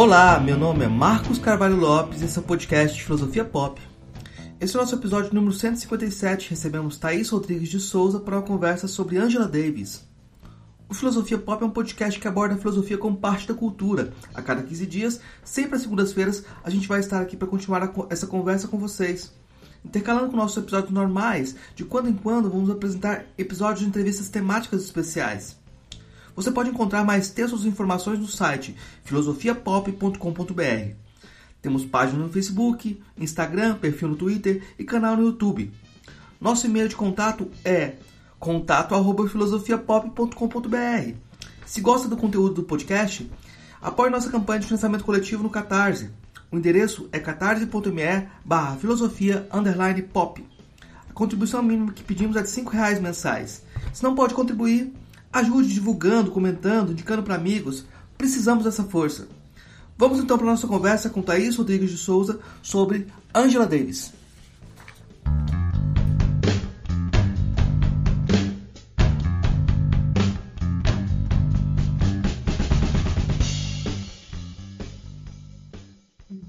[0.00, 3.82] Olá, meu nome é Marcos Carvalho Lopes e esse é o podcast de Filosofia Pop.
[4.60, 6.50] Esse é o nosso episódio número 157.
[6.50, 10.06] Recebemos Thaís Rodrigues de Souza para uma conversa sobre Angela Davis.
[10.88, 14.12] O Filosofia Pop é um podcast que aborda a filosofia como parte da cultura.
[14.32, 18.28] A cada 15 dias, sempre às segundas-feiras, a gente vai estar aqui para continuar essa
[18.28, 19.32] conversa com vocês.
[19.84, 24.84] Intercalando com nossos episódios normais, de quando em quando vamos apresentar episódios de entrevistas temáticas
[24.84, 25.58] especiais.
[26.38, 30.92] Você pode encontrar mais textos e informações no site filosofiapop.com.br.
[31.60, 35.72] Temos página no Facebook, Instagram, perfil no Twitter e canal no YouTube.
[36.40, 37.94] Nosso e-mail de contato é
[38.38, 41.14] contato@filosofiapop.com.br.
[41.66, 43.28] Se gosta do conteúdo do podcast,
[43.82, 46.08] apoie nossa campanha de financiamento coletivo no Catarse.
[46.52, 49.48] O endereço é catarse.me barra filosofia
[50.12, 50.46] pop.
[51.10, 53.64] A contribuição mínima que pedimos é de R$ reais mensais.
[53.92, 54.94] Se não pode contribuir,
[55.32, 57.86] ajude divulgando, comentando, indicando para amigos.
[58.16, 59.28] Precisamos dessa força.
[59.96, 64.12] Vamos então para nossa conversa com Thaís Rodrigues de Souza sobre Angela Davis.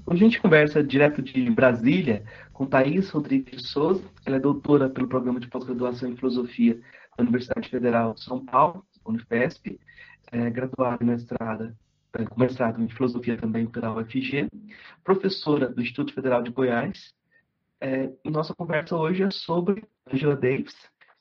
[0.06, 4.02] Hoje a gente conversa direto de Brasília com Thaís Rodrigues de Souza.
[4.24, 6.80] Ela é doutora pelo programa de pós-graduação em filosofia
[7.20, 9.78] Universidade Federal de São Paulo, Unifesp,
[10.32, 11.76] é, graduada e mestrada
[12.28, 14.48] com mestrado em filosofia também pela UFG,
[15.04, 17.14] professora do Instituto Federal de Goiás.
[17.80, 20.74] É, nossa conversa hoje é sobre Angela Davis.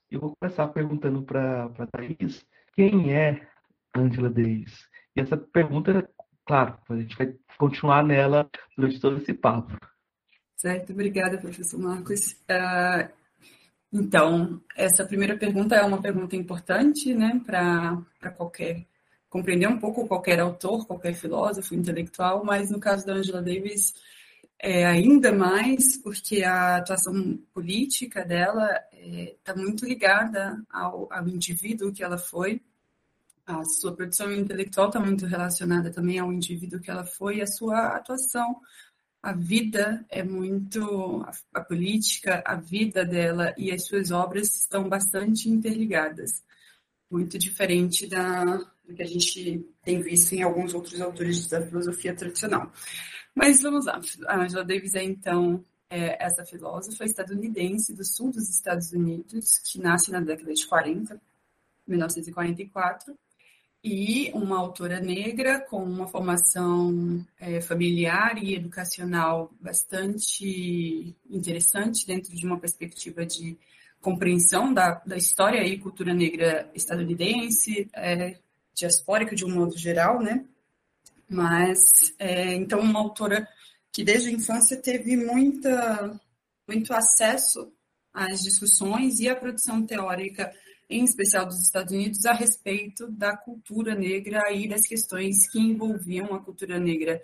[0.10, 3.48] Eu vou começar perguntando para a Thaís quem é
[3.96, 4.88] Angela Davis.
[5.16, 6.10] E essa pergunta,
[6.46, 9.78] claro, a gente vai continuar nela durante todo esse papo.
[10.56, 12.34] Certo, obrigada, professor Marcos.
[12.50, 13.19] Uh,
[13.92, 18.86] então, essa primeira pergunta é uma pergunta importante né, para qualquer
[19.30, 23.94] compreender um pouco qualquer autor, qualquer filósofo, intelectual, mas no caso da Angela Davis,
[24.58, 31.94] é, ainda mais porque a atuação política dela está é, muito ligada ao, ao indivíduo
[31.94, 32.62] que ela foi,
[33.46, 37.48] a sua produção intelectual está muito relacionada também ao indivíduo que ela foi e a
[37.48, 38.62] sua atuação.
[39.22, 41.26] A vida é muito.
[41.54, 46.44] A, política, a vida dela e as suas obras estão bastante interligadas.
[47.12, 48.46] Muito diferente da,
[48.86, 52.72] do que a gente tem visto em alguns outros autores da filosofia tradicional.
[53.36, 54.00] Mas vamos lá.
[54.28, 59.80] A Angela Davis é, então, é essa filósofa estadunidense do sul dos Estados Unidos, que
[59.80, 61.22] nasce na década de 40,
[61.88, 63.18] 1944,
[63.84, 72.46] e uma autora negra com uma formação é, familiar e educacional bastante interessante dentro de
[72.46, 73.58] uma perspectiva de
[74.02, 78.38] compreensão da, da história e cultura negra estadunidense, é,
[78.74, 80.46] diaspórica de um modo geral, né?
[81.30, 83.48] Mas, é, então, uma autora
[83.92, 86.20] que desde a infância teve muita,
[86.68, 87.72] muito acesso
[88.14, 90.54] às discussões e à produção teórica,
[90.90, 96.34] em especial dos Estados Unidos, a respeito da cultura negra e das questões que envolviam
[96.34, 97.22] a cultura negra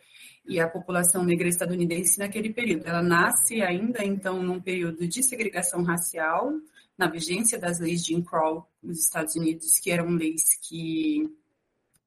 [0.48, 2.86] e a população negra estadunidense naquele período.
[2.86, 6.54] Ela nasce ainda, então, num período de segregação racial,
[6.96, 11.28] na vigência das leis de Jim Crow nos Estados Unidos, que eram leis que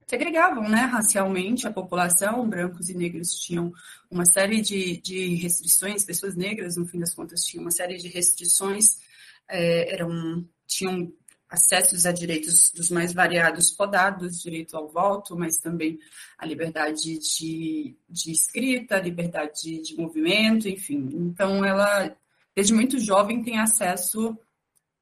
[0.07, 3.73] segregavam né, racialmente a população, brancos e negros tinham
[4.11, 8.09] uma série de, de restrições, pessoas negras, no fim das contas, tinham uma série de
[8.09, 8.99] restrições,
[9.47, 11.13] é, eram, tinham
[11.49, 15.99] acessos a direitos dos mais variados podados, direito ao voto, mas também
[16.37, 21.09] a liberdade de, de escrita, liberdade de, de movimento, enfim.
[21.13, 22.15] Então, ela,
[22.55, 24.37] desde muito jovem, tem acesso,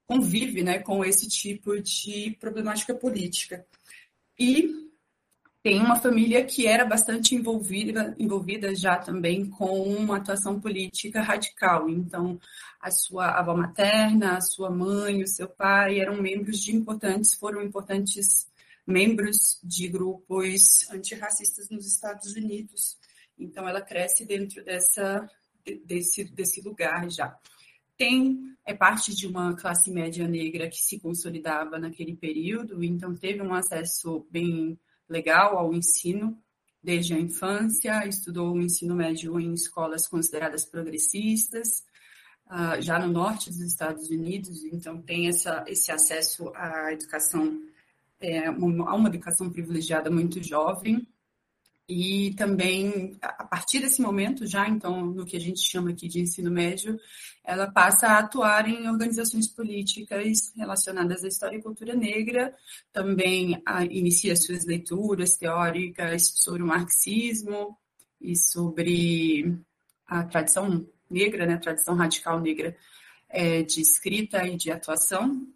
[0.07, 3.67] convive né, com esse tipo de problemática política.
[4.39, 4.86] E
[5.67, 11.91] tem uma família que era bastante envolvida, envolvida já também com uma atuação política radical.
[11.91, 12.39] Então,
[12.81, 17.61] a sua avó materna, a sua mãe, o seu pai eram membros de importantes, foram
[17.61, 18.47] importantes
[18.87, 22.97] membros de grupos antirracistas nos Estados Unidos.
[23.37, 25.29] Então, ela cresce dentro dessa,
[25.85, 27.37] desse, desse lugar já.
[27.99, 33.43] Tem, é parte de uma classe média negra que se consolidava naquele período, então teve
[33.43, 36.39] um acesso bem legal ao ensino
[36.83, 41.85] desde a infância, estudou o ensino médio em escolas consideradas progressistas,
[42.47, 47.61] uh, já no norte dos Estados Unidos, então tem essa, esse acesso à educação,
[48.21, 51.07] é, a uma educação privilegiada muito jovem,
[51.89, 56.21] e também, a partir desse momento, já então, no que a gente chama aqui de
[56.21, 56.99] ensino médio,
[57.45, 62.55] ela passa a atuar em organizações políticas relacionadas à história e cultura negra,
[62.93, 67.77] também a, inicia suas leituras teóricas sobre o marxismo,
[68.21, 69.57] e sobre
[70.07, 72.77] a tradição negra, né, a tradição radical negra
[73.29, 75.47] é, de escrita e de atuação,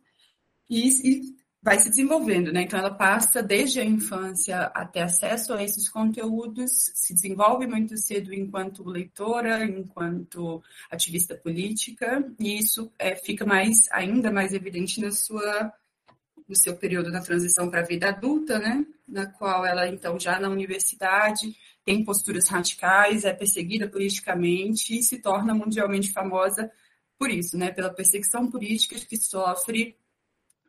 [0.69, 2.63] e, e vai se desenvolvendo, né?
[2.63, 8.33] Então ela passa desde a infância até acesso a esses conteúdos, se desenvolve muito cedo
[8.33, 15.73] enquanto leitora, enquanto ativista política, e isso é, fica mais ainda mais evidente na sua
[16.49, 18.85] no seu período da transição para a vida adulta, né?
[19.07, 21.55] Na qual ela então já na universidade
[21.85, 26.71] tem posturas radicais, é perseguida politicamente e se torna mundialmente famosa
[27.19, 27.71] por isso, né?
[27.71, 29.97] Pela perseguição política que sofre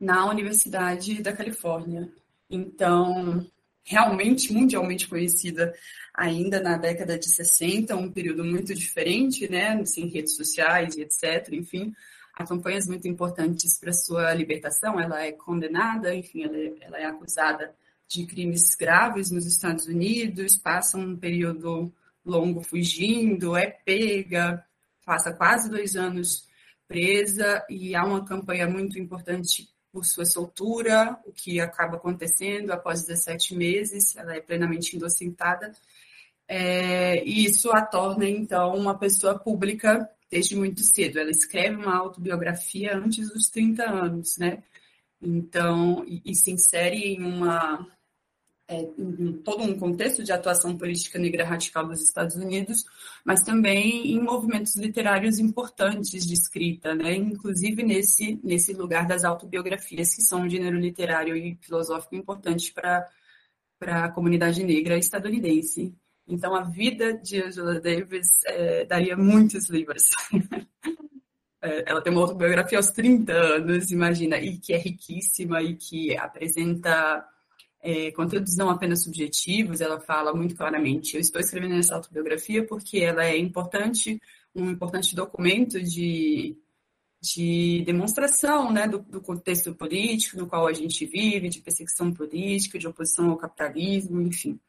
[0.02, 2.12] na Universidade da Califórnia.
[2.50, 3.46] Então,
[3.84, 5.74] realmente mundialmente conhecida
[6.12, 11.54] ainda na década de 60, um período muito diferente, né, sem redes sociais e etc.
[11.54, 11.94] Enfim,
[12.34, 15.00] há campanhas muito importantes para sua libertação.
[15.00, 17.74] Ela é condenada, enfim, ela é, ela é acusada
[18.08, 21.94] de crimes graves nos Estados Unidos, passa um período
[22.26, 24.66] longo fugindo, é pega,
[25.06, 26.50] passa quase dois anos
[26.88, 33.02] presa e há uma campanha muito importante por sua soltura, o que acaba acontecendo após
[33.06, 35.72] 17 meses, ela é plenamente indocentada,
[36.48, 41.20] é, e isso a torna, então, uma pessoa pública desde muito cedo.
[41.20, 44.64] Ela escreve uma autobiografia antes dos 30 anos, né?
[45.22, 47.88] Então, e, e se insere em uma
[48.72, 52.86] é, em todo um contexto de atuação política negra radical dos Estados Unidos,
[53.26, 57.14] mas também em movimentos literários importantes de escrita, né?
[57.14, 63.10] inclusive nesse, nesse lugar das autobiografias, que são um gênero literário e filosófico importante para
[63.82, 65.94] a comunidade negra estadunidense.
[66.26, 70.04] Então, a vida de Angela Davis é, daria muitos livros.
[71.64, 76.18] É, ela tem uma autobiografia aos 30 anos, imagina, e que é riquíssima e que
[76.18, 77.24] apresenta
[77.82, 83.00] é, conteúdos não apenas subjetivos, ela fala muito claramente, eu estou escrevendo essa autobiografia porque
[83.00, 84.22] ela é importante,
[84.54, 86.56] um importante documento de,
[87.20, 92.78] de demonstração né, do, do, contexto político no qual a gente vive, de perseguição política,
[92.78, 94.60] de oposição ao capitalismo, enfim.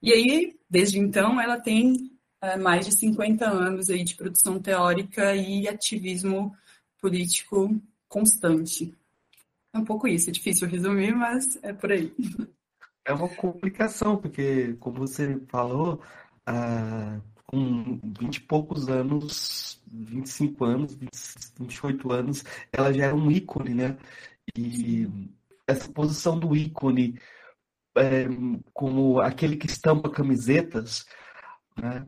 [0.00, 5.34] E aí, desde então, ela tem é, mais de 50 anos aí de produção teórica
[5.34, 6.54] e ativismo
[7.00, 8.94] político constante.
[9.72, 12.12] É um pouco isso, é difícil resumir, mas é por aí.
[13.04, 16.00] É uma complicação, porque, como você falou,
[16.46, 21.10] ah, com 20 e poucos anos, 25 anos, 20,
[21.58, 23.96] 28 anos, ela já é um ícone, né?
[24.56, 25.08] E
[25.66, 27.18] essa posição do ícone
[27.96, 28.26] é,
[28.72, 31.06] como aquele que estampa camisetas,
[31.76, 32.06] né?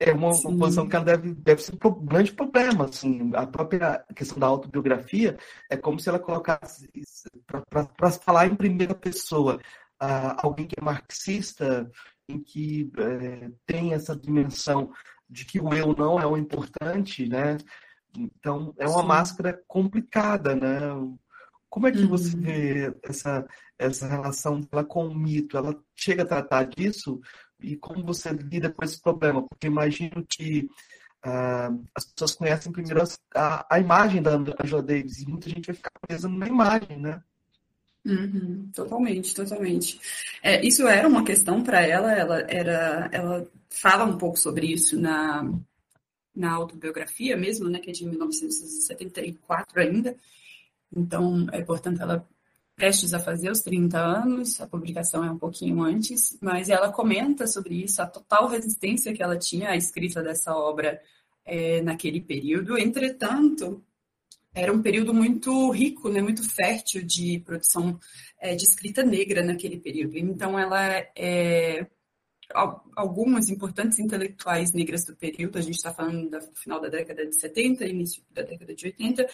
[0.00, 2.84] É uma, uma posição que ela deve, deve ser um grande problema.
[2.84, 5.36] Assim, a própria questão da autobiografia
[5.68, 6.88] é como se ela colocasse
[7.98, 9.58] para falar em primeira pessoa
[9.98, 11.90] alguém que é marxista,
[12.28, 14.92] em que é, tem essa dimensão
[15.28, 17.58] de que o eu não é o importante, né?
[18.16, 19.06] Então, é uma Sim.
[19.06, 20.80] máscara complicada, né?
[21.68, 22.08] Como é que uhum.
[22.08, 23.46] você vê essa,
[23.78, 25.56] essa relação dela com o mito?
[25.56, 27.20] Ela chega a tratar disso?
[27.60, 29.46] E como você lida com esse problema?
[29.46, 30.68] Porque imagino que
[31.26, 33.02] uh, as pessoas conhecem primeiro
[33.34, 37.22] a, a imagem da Angela Davis e muita gente vai ficar presa na imagem, né?
[38.08, 40.00] Uhum, totalmente, totalmente.
[40.42, 44.98] É, isso era uma questão para ela, ela era, ela fala um pouco sobre isso
[44.98, 45.46] na,
[46.34, 50.16] na autobiografia mesmo, né, que é de 1974 ainda.
[50.96, 52.26] Então, é portanto ela
[52.74, 57.46] prestes a fazer os 30 anos, a publicação é um pouquinho antes, mas ela comenta
[57.46, 61.02] sobre isso, a total resistência que ela tinha à escrita dessa obra
[61.44, 62.78] é, naquele período.
[62.78, 63.82] Entretanto,
[64.58, 67.98] era um período muito rico, né, muito fértil de produção
[68.40, 70.18] é, de escrita negra naquele período.
[70.18, 70.86] Então, ela
[71.16, 71.86] é,
[72.96, 77.38] algumas importantes intelectuais negras do período, a gente está falando do final da década de
[77.38, 79.28] 70, início da década de 80,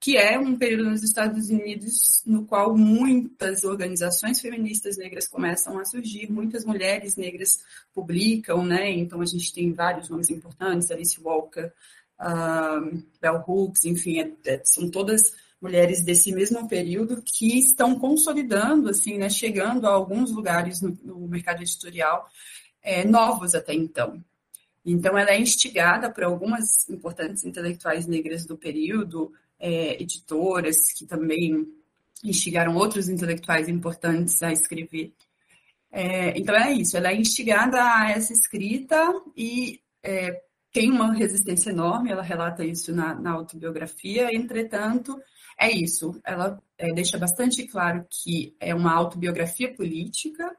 [0.00, 5.84] que é um período nos Estados Unidos no qual muitas organizações feministas negras começam a
[5.84, 7.58] surgir, muitas mulheres negras
[7.94, 8.90] publicam, né?
[8.90, 11.72] Então a gente tem vários nomes importantes, Alice Walker,
[12.20, 18.88] uh, Bell Hooks, enfim, é, é, são todas mulheres desse mesmo período que estão consolidando,
[18.88, 22.28] assim, né, chegando a alguns lugares no, no mercado editorial
[22.82, 24.22] é, novos até então.
[24.84, 31.66] Então, ela é instigada por algumas importantes intelectuais negras do período, é, editoras que também
[32.22, 35.12] instigaram outros intelectuais importantes a escrever.
[35.90, 40.40] É, então, é isso, ela é instigada a essa escrita e é,
[40.76, 45.18] tem uma resistência enorme, ela relata isso na, na autobiografia, entretanto,
[45.58, 50.54] é isso, ela é, deixa bastante claro que é uma autobiografia política,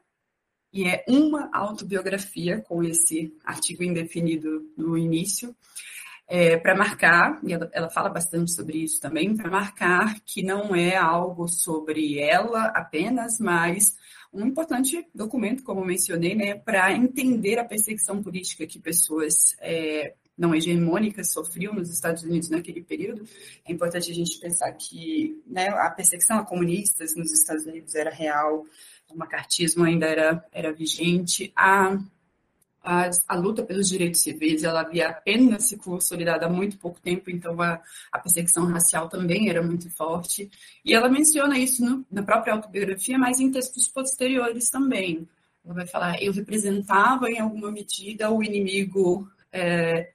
[0.72, 5.54] e é uma autobiografia, com esse artigo indefinido no início,
[6.26, 10.74] é, para marcar, e ela, ela, fala bastante sobre isso também, para marcar que não
[10.74, 13.94] é algo sobre ela apenas, mas
[14.32, 20.54] um importante documento, como mencionei, né, para entender a perseguição política que pessoas é, não
[20.54, 23.24] hegemônicas sofriam nos Estados Unidos naquele período.
[23.66, 28.10] É importante a gente pensar que né, a perseguição a comunistas nos Estados Unidos era
[28.10, 28.64] real,
[29.10, 31.98] o macartismo ainda era, era vigente, a,
[32.82, 37.30] a, a, luta pelos direitos civis ela havia apenas se consolidado há muito pouco tempo,
[37.30, 37.80] então a,
[38.12, 40.50] a perseguição racial também era muito forte.
[40.84, 45.28] E ela menciona isso no, na própria autobiografia, mas em textos posteriores também.
[45.64, 50.12] Ela vai falar: eu representava em alguma medida o inimigo é,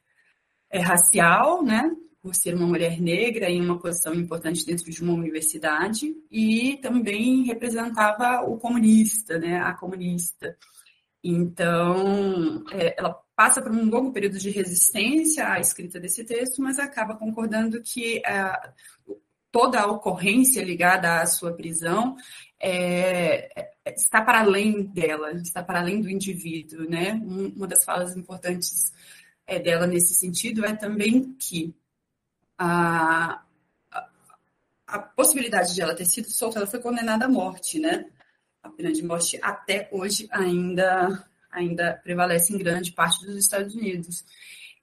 [0.72, 1.92] é, racial, né?
[2.24, 7.44] por ser uma mulher negra em uma posição importante dentro de uma universidade e também
[7.44, 10.58] representava o comunista, né, a comunista.
[11.24, 16.80] Então, é, ela passa por um longo período de resistência à escrita desse texto, mas
[16.80, 18.72] acaba concordando que é,
[19.52, 22.18] toda a ocorrência ligada à sua prisão
[22.60, 27.14] é, é está para além dela, está para além do indivíduo, né?
[27.14, 28.94] Uma das falas importantes
[29.46, 31.76] é, dela nesse sentido é também que
[32.58, 33.44] a,
[33.92, 34.10] a,
[34.88, 38.06] a, possibilidade de ela ter sido solta, ela foi condenada à morte, né?
[38.64, 44.26] A pena de morte até hoje ainda, ainda prevalece em grande parte dos Estados Unidos.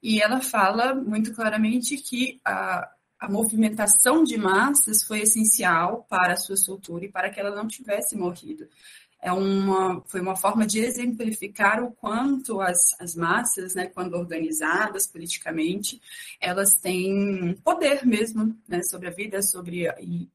[0.01, 6.37] E ela fala muito claramente que a, a movimentação de massas foi essencial para a
[6.37, 8.67] sua soltura e para que ela não tivesse morrido
[9.21, 15.05] é uma, foi uma forma de exemplificar o quanto as, as massas, né, quando organizadas
[15.05, 16.01] politicamente,
[16.39, 20.27] elas têm poder mesmo né, sobre a vida, sobre e,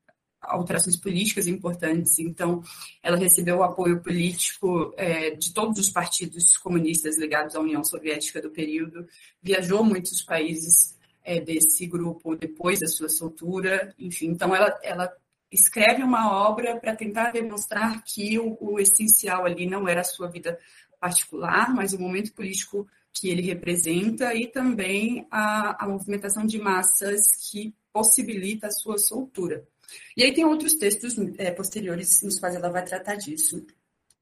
[0.47, 2.19] alterações políticas importantes.
[2.19, 2.63] Então,
[3.03, 8.41] ela recebeu o apoio político é, de todos os partidos comunistas ligados à União Soviética
[8.41, 9.07] do período,
[9.43, 14.29] viajou muitos países é, desse grupo depois da sua soltura, enfim.
[14.29, 15.13] Então, ela, ela
[15.51, 20.29] escreve uma obra para tentar demonstrar que o, o, essencial ali não era a sua
[20.29, 20.59] vida
[21.01, 27.23] particular, mas o momento político que ele representa e também a, a movimentação de massas
[27.51, 29.67] que possibilita a sua soltura.
[30.17, 33.67] E aí tem outros textos é, posteriores nos quais ela vai tratar disso.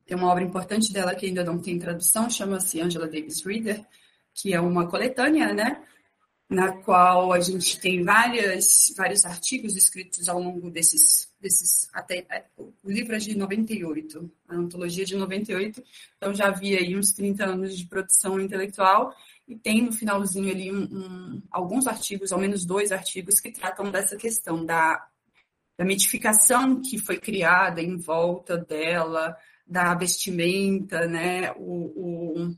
[0.07, 3.85] Tem uma obra importante dela que ainda não tem tradução, chama-se Angela Davis Reader,
[4.35, 5.83] que é uma coletânea, né,
[6.49, 12.45] na qual a gente tem várias, vários artigos escritos ao longo desses, desses até é,
[12.59, 15.83] o livro é de 98, a antologia de 98,
[16.17, 19.15] então já havia aí uns 30 anos de produção intelectual
[19.49, 23.91] e tem no finalzinho ali um, um, alguns artigos, ao menos dois artigos que tratam
[23.91, 25.07] dessa questão da,
[25.77, 32.57] da mitificação que foi criada em volta dela, da vestimenta, né, o, o,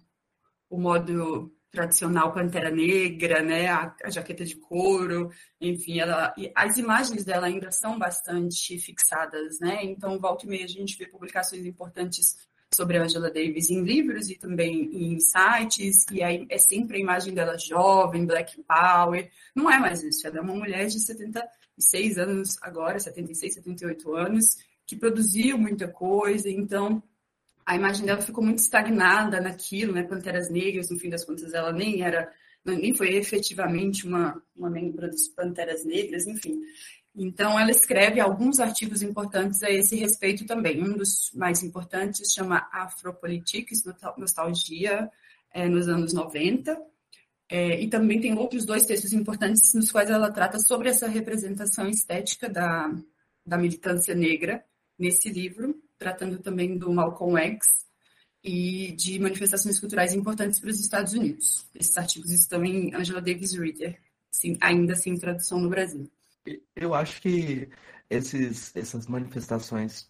[0.71, 5.31] o modo tradicional Pantera Negra, né, a, a, jaqueta de couro,
[5.61, 10.69] enfim, ela, as imagens dela ainda são bastante fixadas, né, então volta e meia a
[10.69, 16.23] gente vê publicações importantes sobre a Angela Davis em livros e também em sites, e
[16.23, 20.41] aí é sempre a imagem dela jovem, Black Power, não é mais isso, ela é
[20.41, 20.99] uma mulher de
[21.79, 24.57] 76 anos agora, 76, 78 anos,
[24.87, 27.03] que produziu muita coisa, então
[27.65, 30.05] a imagem dela ficou muito estagnada naquilo, né?
[30.05, 32.33] Panteras Negras, no fim das contas, ela nem era,
[32.65, 36.61] nem foi efetivamente uma, uma membro das Panteras Negras, enfim.
[37.15, 40.83] Então, ela escreve alguns artigos importantes a esse respeito também.
[40.83, 43.83] Um dos mais importantes chama Afropolitics,
[44.17, 45.11] Nostalgia,
[45.53, 46.79] é, nos anos 90.
[47.49, 51.89] É, e também tem outros dois textos importantes nos quais ela trata sobre essa representação
[51.89, 52.93] estética da,
[53.45, 54.65] da militância negra
[54.99, 57.67] nesse livro tratando também do Malcolm X
[58.43, 61.67] e de manifestações culturais importantes para os Estados Unidos.
[61.75, 63.99] Esses artigos estão em Angela Davis Reader,
[64.31, 66.09] sim, ainda sem tradução no Brasil.
[66.77, 67.69] Eu acho que
[68.09, 70.09] esses, essas manifestações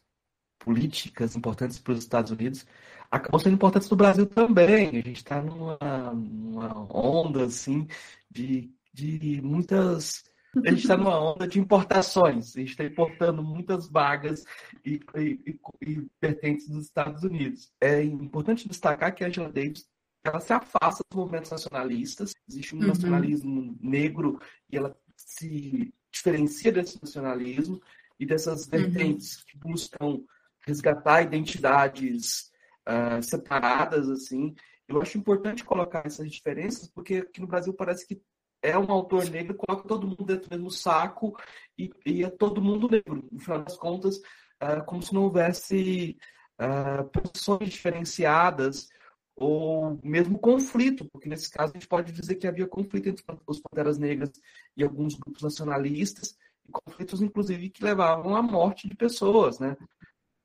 [0.59, 2.67] políticas importantes para os Estados Unidos
[3.11, 4.89] acabam sendo importantes para o Brasil também.
[4.89, 5.79] A gente está numa,
[6.15, 7.87] numa, onda assim
[8.31, 10.25] de, de muitas
[10.65, 12.57] a gente está numa onda de importações.
[12.57, 14.45] A gente está importando muitas vagas
[14.85, 17.71] e, e, e, pertences dos Estados Unidos.
[17.81, 19.87] É importante destacar que a Angela Davis
[20.25, 22.33] ela se afasta dos movimentos nacionalistas.
[22.49, 22.89] Existe um uhum.
[22.89, 27.81] nacionalismo negro e ela se diferencia desse nacionalismo
[28.19, 28.71] e dessas uhum.
[28.71, 29.45] vertentes uhum.
[29.47, 30.21] que buscam
[30.67, 32.51] resgatar identidades
[32.89, 34.55] uh, separadas, assim.
[34.89, 38.21] Eu acho importante colocar essas diferenças, porque aqui no Brasil parece que
[38.63, 41.37] é um autor negro, coloca todo mundo dentro do mesmo saco
[41.79, 43.27] e, e é todo mundo negro.
[43.31, 44.21] No final das contas,
[44.61, 46.17] é como se não houvesse
[46.61, 48.89] uh, posições diferenciadas
[49.35, 53.61] ou mesmo conflito, porque nesse caso a gente pode dizer que havia conflito entre os
[53.61, 54.31] Panteras Negras
[54.77, 56.37] e alguns grupos nacionalistas,
[56.73, 59.77] conflitos inclusive que levavam à morte de pessoas, né?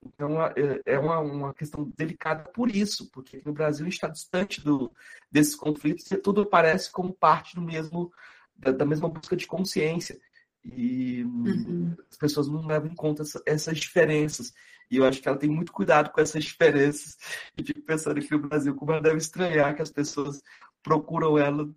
[0.04, 4.92] Então é, é uma, uma questão delicada por isso, porque no Brasil está distante do,
[5.32, 8.12] desses conflitos e tudo parece como parte do mesmo
[8.56, 10.20] da, da mesma busca de consciência
[10.64, 11.96] e uhum.
[12.10, 14.54] as pessoas não levam em conta essa, essas diferenças.
[14.90, 17.18] E eu acho que ela tem muito cuidado com essas diferenças.
[17.58, 20.42] E fico pensando aqui no Brasil, como ela deve estranhar que as pessoas
[20.84, 21.70] procuram ela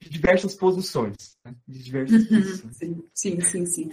[0.00, 1.36] de diversas posições.
[1.44, 1.54] Né?
[1.66, 2.42] De diversas uhum.
[2.42, 2.76] posições.
[2.76, 3.66] Sim, sim, sim.
[3.66, 3.90] sim.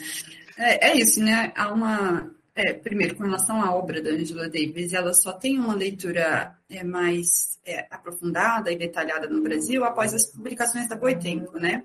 [0.58, 1.52] É, é, isso, né?
[1.56, 2.34] Há uma.
[2.58, 6.86] É, primeiro, com relação à obra da Angela Davis, ela só tem uma leitura é,
[6.86, 11.84] mais é, aprofundada e detalhada no Brasil após as publicações da Boitempo, né?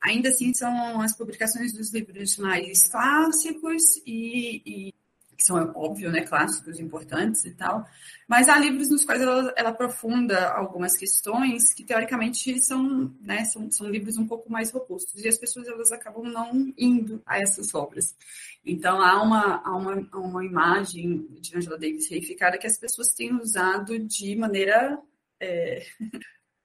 [0.00, 4.94] Ainda assim, são as publicações dos livros mais clássicos e, e
[5.36, 7.86] que são, óbvio, né, clássicos importantes e tal,
[8.28, 13.70] mas há livros nos quais ela, ela aprofunda algumas questões que, teoricamente, são, né, são,
[13.70, 17.74] são livros um pouco mais robustos, e as pessoas elas acabam não indo a essas
[17.74, 18.16] obras.
[18.64, 23.08] Então, há uma, há uma, há uma imagem de Angela Davis reificada que as pessoas
[23.14, 24.98] têm usado de maneira
[25.40, 25.84] é,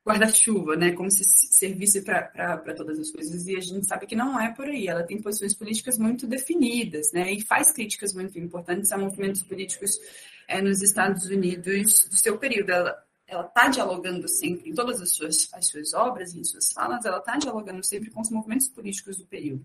[0.10, 0.92] guarda-chuva, né?
[0.92, 3.48] Como se servisse para todas as coisas.
[3.48, 4.88] E a gente sabe que não é por aí.
[4.88, 7.32] Ela tem posições políticas muito definidas, né?
[7.32, 10.00] E faz críticas muito importantes a movimentos políticos
[10.48, 12.72] é, nos Estados Unidos do seu período.
[12.72, 16.72] Ela ela está dialogando sempre, em todas as suas, as suas obras e em suas
[16.72, 19.64] falas, ela está dialogando sempre com os movimentos políticos do período.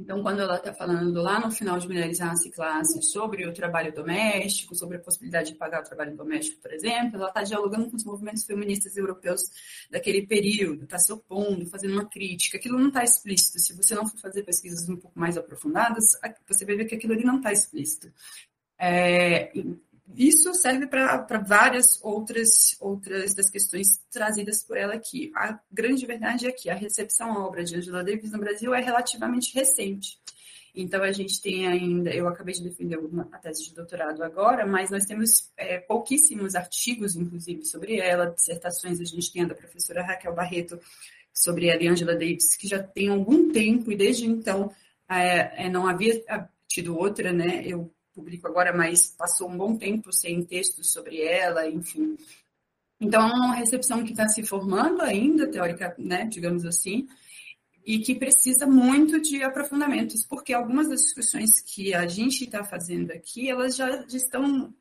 [0.00, 3.92] Então, quando ela está falando lá no final de Mulheres, Raça Classe sobre o trabalho
[3.92, 7.96] doméstico, sobre a possibilidade de pagar o trabalho doméstico, por exemplo, ela está dialogando com
[7.96, 9.42] os movimentos feministas europeus
[9.90, 12.56] daquele período, está se opondo, fazendo uma crítica.
[12.56, 13.58] Aquilo não está explícito.
[13.58, 16.04] Se você não for fazer pesquisas um pouco mais aprofundadas,
[16.48, 18.10] você vai ver que aquilo ali não está explícito.
[18.78, 19.52] É,
[20.16, 25.30] isso serve para várias outras, outras das questões trazidas por ela aqui.
[25.34, 28.80] A grande verdade é que a recepção à obra de Angela Davis no Brasil é
[28.80, 30.18] relativamente recente.
[30.74, 32.98] Então, a gente tem ainda, eu acabei de defender
[33.32, 39.00] a tese de doutorado agora, mas nós temos é, pouquíssimos artigos, inclusive, sobre ela, dissertações,
[39.00, 40.78] a gente tem a da professora Raquel Barreto
[41.32, 44.72] sobre ela e Angela Davis, que já tem algum tempo, e desde então
[45.08, 46.22] é, é, não havia
[46.68, 47.62] tido outra, né?
[47.66, 52.16] Eu publico agora, mas passou um bom tempo sem textos sobre ela, enfim.
[53.00, 57.08] Então, é uma recepção que está se formando ainda, teórica, né, digamos assim,
[57.84, 63.10] e que precisa muito de aprofundamentos, porque algumas das discussões que a gente está fazendo
[63.10, 64.74] aqui, elas já, estão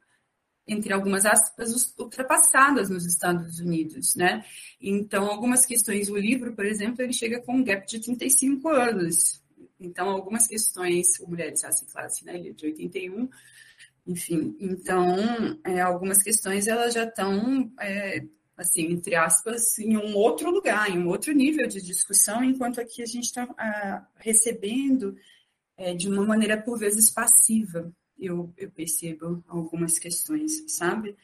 [0.69, 4.45] entre algumas aspas, ultrapassadas nos Estados Unidos, né?
[4.79, 9.41] Então, algumas questões, o livro, por exemplo, ele chega com um gap de 35 anos.
[9.79, 13.29] Então, algumas questões, o Mulheres, Raça e Classe, né, ele é de 81,
[14.05, 15.15] enfim, então,
[15.63, 18.23] é, algumas questões, elas já estão, é,
[18.57, 23.03] assim, entre aspas, em um outro lugar, em um outro nível de discussão, enquanto aqui
[23.03, 25.15] a gente está ah, recebendo
[25.77, 31.15] é, de uma maneira, por vezes, passiva, eu, eu percebo algumas questões, sabe?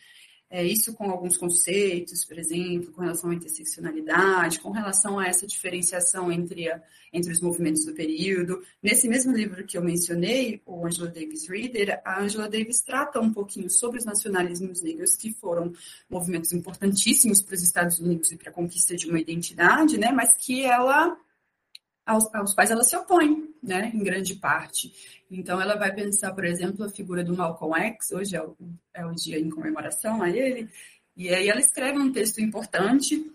[0.56, 5.46] É, isso com alguns conceitos, por exemplo, com relação à interseccionalidade, com relação a essa
[5.46, 8.64] diferenciação entre, a, entre os movimentos do período.
[8.82, 13.34] Nesse mesmo livro que eu mencionei, o Angela Davis Reader, a Angela Davis trata um
[13.34, 15.74] pouquinho sobre os nacionalismos negros, que foram
[16.10, 20.38] movimentos importantíssimos para os Estados Unidos e para a conquista de uma identidade, né, mas
[20.38, 21.18] que ela
[22.06, 24.94] aos, aos quais ela se opõe, né, em grande parte.
[25.30, 28.56] Então, ela vai pensar, por exemplo, a figura do Malcolm X, hoje é o,
[28.94, 30.70] é o dia em comemoração a ele,
[31.18, 33.32] e aí ela escreve um texto importante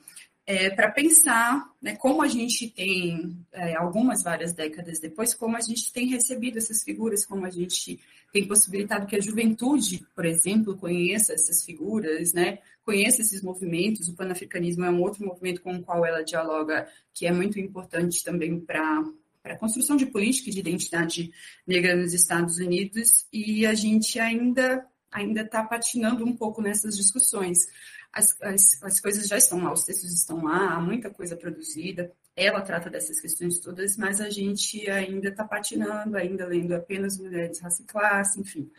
[0.46, 5.61] é, para pensar né, como a gente tem, é, algumas várias décadas depois, como a
[5.61, 8.00] gente tem recebido essas figuras, como a gente
[8.33, 12.59] tem possibilitado que a juventude, por exemplo, conheça essas figuras, né,
[12.90, 14.09] conheça esses movimentos.
[14.09, 18.24] O panafricanismo é um outro movimento com o qual ela dialoga, que é muito importante
[18.24, 19.05] também para
[19.44, 21.31] a construção de política de identidade
[21.64, 27.66] negra nos Estados Unidos e a gente ainda ainda está patinando um pouco nessas discussões
[28.12, 32.12] as, as, as coisas já estão lá, os textos estão lá, há muita coisa produzida.
[32.35, 37.61] Ela trata dessas questões todas, mas a gente ainda está patinando, ainda lendo apenas Mulheres,
[37.61, 38.70] Raça e Classe, enfim.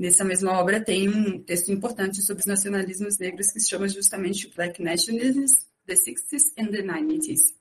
[0.00, 4.50] Nessa mesma obra tem um texto importante sobre os nacionalismos negros que se chama justamente
[4.56, 5.54] Black Nationalism,
[5.86, 7.54] the 60s and the 90s.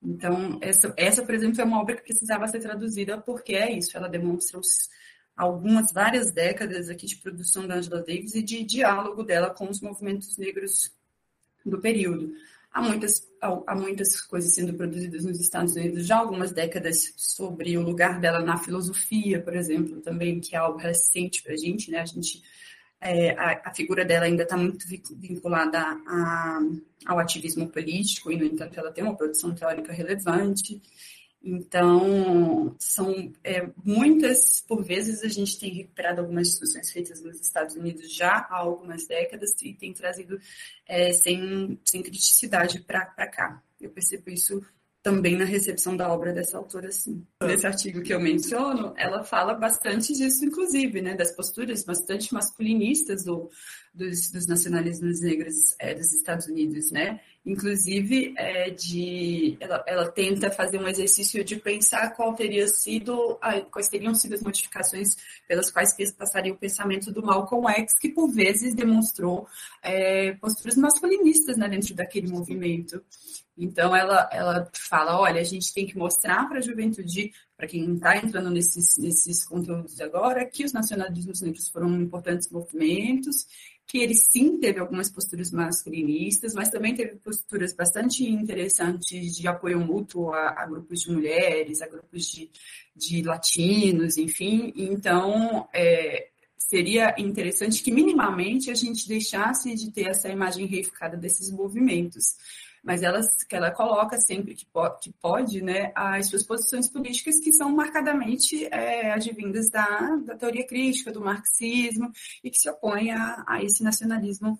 [0.00, 3.96] Então, essa, essa, por exemplo, é uma obra que precisava ser traduzida porque é isso,
[3.96, 4.88] ela demonstra os,
[5.36, 9.80] algumas, várias décadas aqui de produção da Angela Davis e de diálogo dela com os
[9.80, 10.92] movimentos negros
[11.66, 12.32] do período.
[12.72, 17.76] Há muitas, há muitas coisas sendo produzidas nos Estados Unidos já há algumas décadas sobre
[17.76, 21.90] o lugar dela na filosofia, por exemplo, também, que é algo recente para a gente,
[21.90, 21.98] né?
[21.98, 22.42] A gente
[23.00, 26.60] é, a, a, figura dela ainda está muito vinculada a,
[27.06, 30.80] ao ativismo político, e, no entanto, ela tem uma produção teórica relevante.
[31.42, 37.76] Então, são é, muitas, por vezes, a gente tem recuperado algumas discussões feitas nos Estados
[37.76, 40.38] Unidos já há algumas décadas e tem trazido
[40.86, 43.62] é, sem, sem criticidade para cá.
[43.80, 44.62] Eu percebo isso
[45.02, 47.26] também na recepção da obra dessa autora, sim.
[47.42, 53.24] Nesse artigo que eu menciono, ela fala bastante disso, inclusive, né, das posturas bastante masculinistas
[53.24, 53.50] do,
[53.92, 57.20] dos, dos nacionalismos negros é, dos Estados Unidos, né?
[57.44, 63.38] Inclusive, é, de, ela, ela, tenta fazer um exercício de pensar qual teria sido,
[63.70, 65.16] quais teriam sido as modificações
[65.48, 69.48] pelas quais passaria o pensamento do Malcolm X, que por vezes demonstrou
[69.82, 73.02] é, posturas masculinistas né, dentro daquele movimento.
[73.56, 77.92] Então, ela, ela fala: olha, a gente tem que mostrar para a juventude, para quem
[77.94, 83.46] está entrando nesses, nesses conteúdos agora, que os nacionalismos negros foram importantes movimentos
[83.86, 89.80] que ele sim teve algumas posturas masculinistas, mas também teve posturas bastante interessantes de apoio
[89.80, 92.50] mútuo a, a grupos de mulheres, a grupos de,
[92.96, 94.72] de latinos, enfim.
[94.76, 101.50] Então, é, seria interessante que minimamente a gente deixasse de ter essa imagem reificada desses
[101.50, 102.36] movimentos
[102.82, 107.38] mas ela, que ela coloca sempre que pode, que pode né, as suas posições políticas
[107.38, 112.10] que são marcadamente é, advindas da, da teoria crítica, do marxismo,
[112.42, 114.58] e que se opõem a, a esse nacionalismo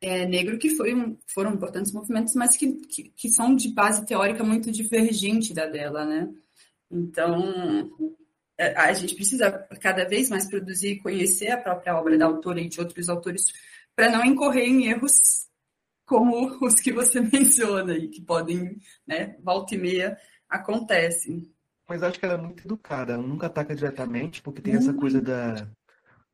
[0.00, 4.04] é, negro, que foi um, foram importantes movimentos, mas que, que, que, são de base
[4.04, 6.28] teórica muito divergente da dela, né?
[6.90, 8.12] Então,
[8.58, 12.60] é, a gente precisa cada vez mais produzir e conhecer a própria obra da autora
[12.60, 13.44] e de outros autores
[13.94, 15.46] para não incorrer em erros
[16.06, 20.16] como os que você menciona e que podem, né, volta e meia,
[20.48, 21.52] acontecem.
[21.88, 25.20] Mas acho que ela é muito educada, ela nunca ataca diretamente, porque tem essa coisa
[25.20, 25.68] da.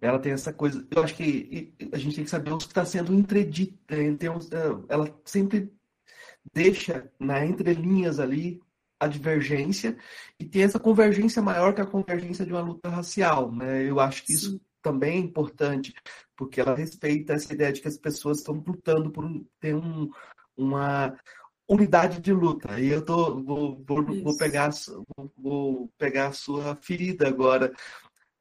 [0.01, 0.87] Ela tem essa coisa.
[0.91, 3.79] Eu acho que a gente tem que saber o que está sendo entredito.
[4.89, 5.73] Ela sempre
[6.53, 8.61] deixa na entrelinhas ali
[8.99, 9.97] a divergência
[10.39, 13.53] e tem essa convergência maior que a convergência de uma luta racial.
[13.53, 13.85] Né?
[13.85, 14.35] Eu acho que Sim.
[14.35, 15.95] isso também é importante,
[16.43, 19.25] porque ela respeita essa ideia de que as pessoas estão lutando por
[19.61, 20.11] ter um,
[20.57, 21.17] uma
[21.69, 22.81] unidade de luta.
[22.81, 24.71] E eu tô, vou, vou, vou pegar,
[25.17, 27.73] vou, vou, pegar a sua ferida agora.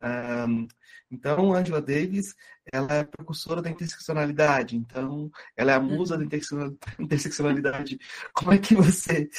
[0.02, 0.68] Um,
[1.12, 2.34] então, Angela Davis,
[2.74, 4.76] ela é precursora da interseccionalidade.
[4.76, 6.78] Então, ela é a musa da uhum.
[7.00, 8.00] interseccionalidade.
[8.34, 9.30] Como é que você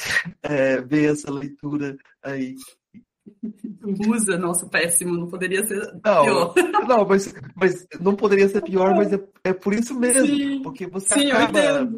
[0.41, 2.55] é, vê essa leitura aí?
[4.07, 6.53] Usa, nossa, péssimo, não poderia ser não, pior.
[6.87, 10.25] Não, mas, mas não poderia ser pior, mas é, é por isso mesmo.
[10.27, 11.89] Sim, porque você sim, acaba.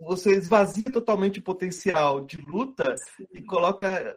[0.00, 3.26] Você esvazia totalmente o potencial de luta sim.
[3.32, 4.16] e coloca,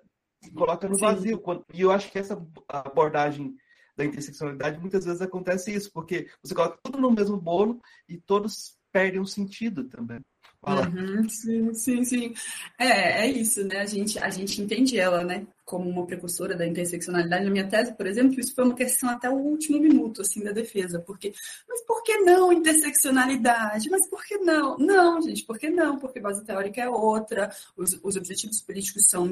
[0.53, 1.41] coloca no vazio.
[1.73, 3.55] E eu acho que essa abordagem
[3.95, 8.77] da interseccionalidade muitas vezes acontece isso, porque você coloca tudo no mesmo bolo e todos
[8.91, 10.19] perdem o sentido também.
[10.67, 12.33] Uhum, sim, sim, sim.
[12.77, 13.79] É, é isso, né?
[13.79, 15.47] A gente, a gente entende ela, né?
[15.71, 17.45] Como uma precursora da interseccionalidade.
[17.45, 20.51] Na minha tese, por exemplo, isso foi uma questão até o último minuto, assim, da
[20.51, 20.99] defesa.
[20.99, 21.33] Porque,
[21.65, 23.89] mas por que não interseccionalidade?
[23.89, 24.77] Mas por que não?
[24.77, 25.97] Não, gente, por que não?
[25.97, 29.31] Porque a base teórica é outra, os, os objetivos políticos são,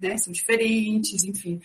[0.00, 1.60] né, são diferentes, enfim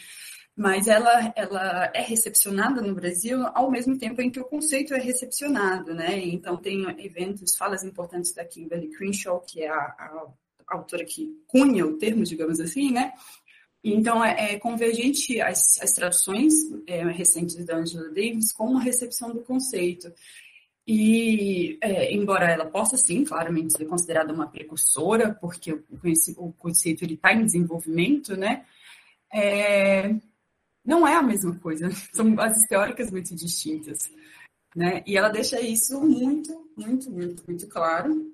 [0.57, 4.99] mas ela, ela é recepcionada no Brasil ao mesmo tempo em que o conceito é
[4.99, 6.17] recepcionado, né?
[6.17, 11.85] Então, tem eventos, falas importantes da Kimberly Crenshaw, que é a, a autora que cunha
[11.85, 13.13] o termo, digamos assim, né?
[13.93, 16.53] Então, é, é convergente as, as traduções
[16.85, 20.11] é, recentes da Angela Davis com a recepção do conceito.
[20.85, 25.83] E, é, embora ela possa, sim, claramente ser considerada uma precursora, porque o,
[26.37, 28.65] o conceito está em desenvolvimento, né?
[29.33, 30.15] É,
[30.85, 31.89] não é a mesma coisa.
[32.13, 34.09] São bases teóricas muito distintas.
[34.73, 35.03] Né?
[35.05, 38.33] E ela deixa isso muito, muito, muito, muito claro.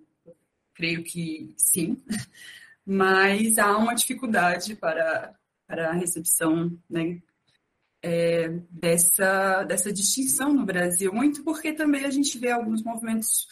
[0.75, 1.97] Creio que sim.
[2.85, 5.33] Mas há uma dificuldade para,
[5.73, 7.17] para a recepção né,
[8.03, 13.47] é, dessa, dessa distinção no Brasil, muito porque também a gente vê alguns movimentos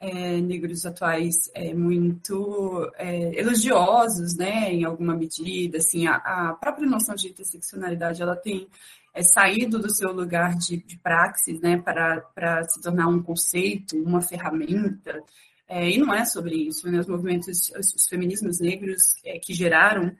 [0.00, 6.88] é, negros atuais é, muito é, elogiosos, né, em alguma medida, assim, a, a, própria
[6.88, 8.66] noção de interseccionalidade, ela tem
[9.12, 14.02] é, saído do seu lugar de, de praxis, né, para, para se tornar um conceito,
[14.02, 15.22] uma ferramenta,
[15.68, 19.52] é, e não é sobre isso, né, os movimentos, os, os feminismos negros é, que
[19.52, 20.16] geraram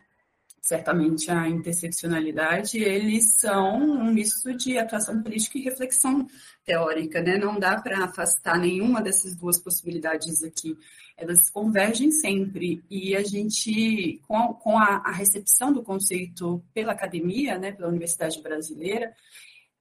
[0.66, 6.26] certamente a interseccionalidade, eles são um misto de atuação política e reflexão
[6.64, 7.38] teórica, né?
[7.38, 10.76] Não dá para afastar nenhuma dessas duas possibilidades aqui.
[11.16, 17.58] Elas convergem sempre e a gente, com, com a, a recepção do conceito pela academia,
[17.58, 19.14] né, pela Universidade Brasileira,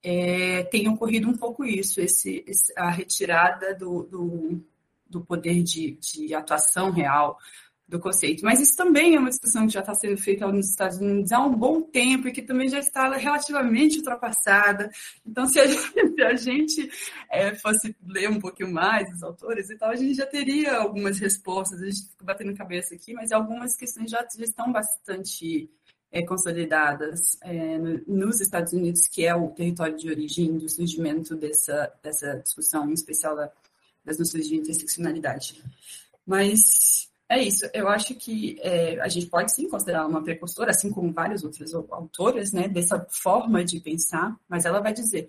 [0.04, 2.46] é, tem ocorrido um pouco isso, esse
[2.78, 4.64] a retirada do, do,
[5.10, 7.40] do poder de, de, atuação real
[7.88, 8.44] do conceito.
[8.44, 11.40] Mas isso também é uma discussão que já está sendo feita nos Estados Unidos há
[11.40, 14.90] um bom tempo e que também já está relativamente ultrapassada.
[15.26, 16.90] Então, se a gente, a gente
[17.30, 21.20] é, fosse ler um pouquinho mais os autores e tal, a gente já teria algumas
[21.20, 21.82] respostas.
[21.82, 25.70] A gente fica batendo cabeça aqui, mas algumas questões já, já estão bastante
[26.12, 31.94] é, consolidadas é, nos Estados Unidos, que é o território de origem do surgimento dessa,
[32.02, 33.52] dessa discussão, em especial da,
[34.04, 35.62] das noções de interseccionalidade.
[36.26, 40.92] Mas é isso, eu acho que é, a gente pode sim considerar uma precursora, assim
[40.92, 45.28] como vários outros autores, né, dessa forma de pensar, mas ela vai dizer,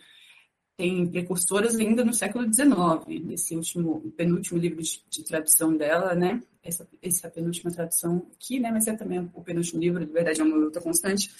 [0.77, 6.43] tem precursoras ainda no século XIX, nesse último, penúltimo livro de, de tradução dela, né,
[6.63, 10.45] essa, essa penúltima tradução aqui, né, mas é também o penúltimo livro, de verdade é
[10.45, 11.31] uma luta constante,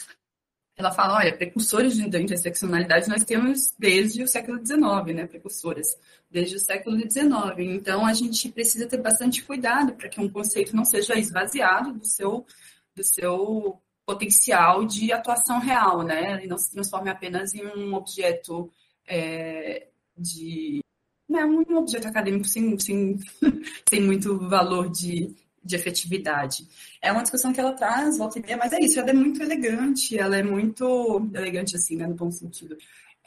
[0.77, 5.87] ela fala, olha, precursores da interseccionalidade nós temos desde o século XIX, né, precursoras,
[6.31, 7.31] desde o século XIX.
[7.59, 12.05] Então, a gente precisa ter bastante cuidado para que um conceito não seja esvaziado do
[12.05, 12.45] seu,
[12.95, 18.71] do seu potencial de atuação real, né, e não se transforme apenas em um objeto
[19.07, 20.81] é, de...
[21.27, 23.19] Né, um objeto acadêmico sem, sem,
[23.89, 25.35] sem muito valor de,
[25.67, 26.67] de efetividade.
[27.03, 30.19] É uma discussão que ela traz, volta e mas é isso, ela é muito elegante,
[30.19, 32.77] ela é muito elegante assim, né, no bom sentido.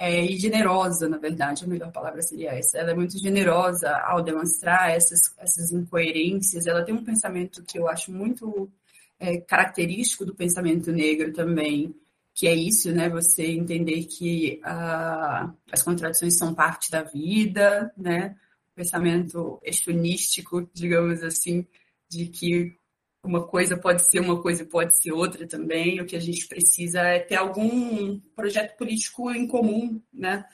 [0.02, 2.78] É, e generosa, na verdade, a melhor palavra seria essa.
[2.78, 6.66] Ela é muito generosa ao demonstrar essas, essas incoerências.
[6.66, 8.72] Ela tem um pensamento que eu acho muito
[9.20, 11.94] é, característico do pensamento negro também,
[12.34, 13.10] que é isso, né?
[13.10, 18.38] Você entender que uh, as contradições são parte da vida, né?
[18.72, 21.68] O pensamento estonístico, digamos assim,
[22.10, 22.78] de que
[23.24, 26.00] uma coisa pode ser uma coisa e pode ser outra também.
[26.00, 30.46] O que a gente precisa é ter algum projeto político em comum, né?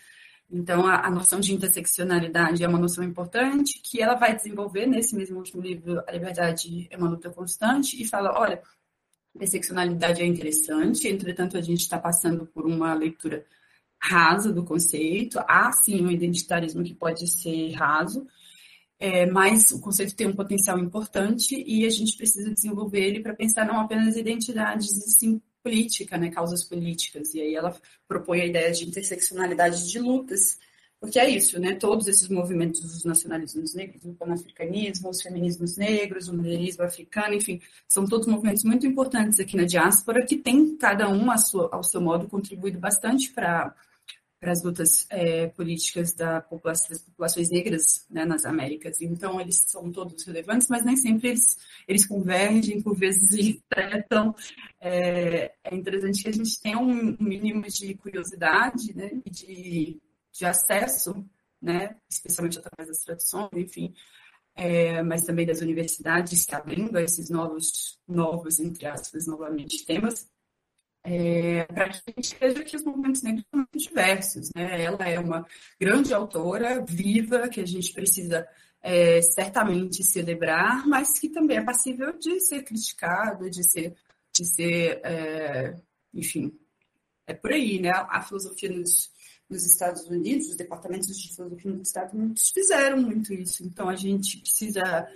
[0.49, 5.15] Então, a, a, noção de interseccionalidade é uma noção importante que ela vai desenvolver nesse
[5.15, 8.61] mesmo último livro, A Liberdade é uma Luta Constante, e fala, olha,
[9.35, 13.43] interseccionalidade é interessante, entretanto, a gente está passando por uma leitura
[13.99, 18.27] rasa do conceito, há sim um identitarismo que pode ser raso,
[18.99, 23.35] é, mas o conceito tem um potencial importante e a gente precisa desenvolver ele para
[23.35, 27.33] pensar não apenas identidades, e sim política, né, causas políticas.
[27.33, 27.75] E aí ela
[28.07, 30.59] propõe a ideia de interseccionalidade de lutas,
[30.99, 31.75] porque é isso, né?
[31.75, 37.61] Todos esses movimentos dos nacionalismos negros, o panafricanismo, os feminismos negros, o mulherismo africano, enfim,
[37.87, 41.99] são todos movimentos muito importantes aqui na diáspora que tem cada um sua, ao seu
[42.01, 43.75] modo contribuído bastante para
[44.39, 49.01] para as lutas é, políticas da população, das populações negras né, nas Américas.
[49.01, 54.35] Então, eles são todos relevantes, mas nem sempre eles, eles convergem, por vezes eles tratam.
[54.79, 60.45] É, é interessante que a gente tenha um mínimo de curiosidade né, e de, de
[60.45, 61.25] acesso,
[61.61, 63.93] né, especialmente através das traduções, enfim,
[64.55, 70.29] é, mas também das universidades se abrindo a esses novos, novos, entre aspas, novamente, temas
[71.05, 74.49] é, para que a gente veja que os movimentos negros são muito diversos.
[74.55, 74.83] Né?
[74.83, 75.45] Ela é uma
[75.79, 78.47] grande autora, viva, que a gente precisa
[78.81, 83.95] é, certamente celebrar, mas que também é passível de ser criticado, de ser,
[84.33, 85.75] de ser é,
[86.13, 86.51] enfim,
[87.27, 87.91] é por aí, né?
[87.91, 89.11] A filosofia nos,
[89.49, 93.63] nos Estados Unidos, os departamentos de filosofia nos Estados Unidos fizeram muito isso.
[93.63, 95.07] Então a gente precisa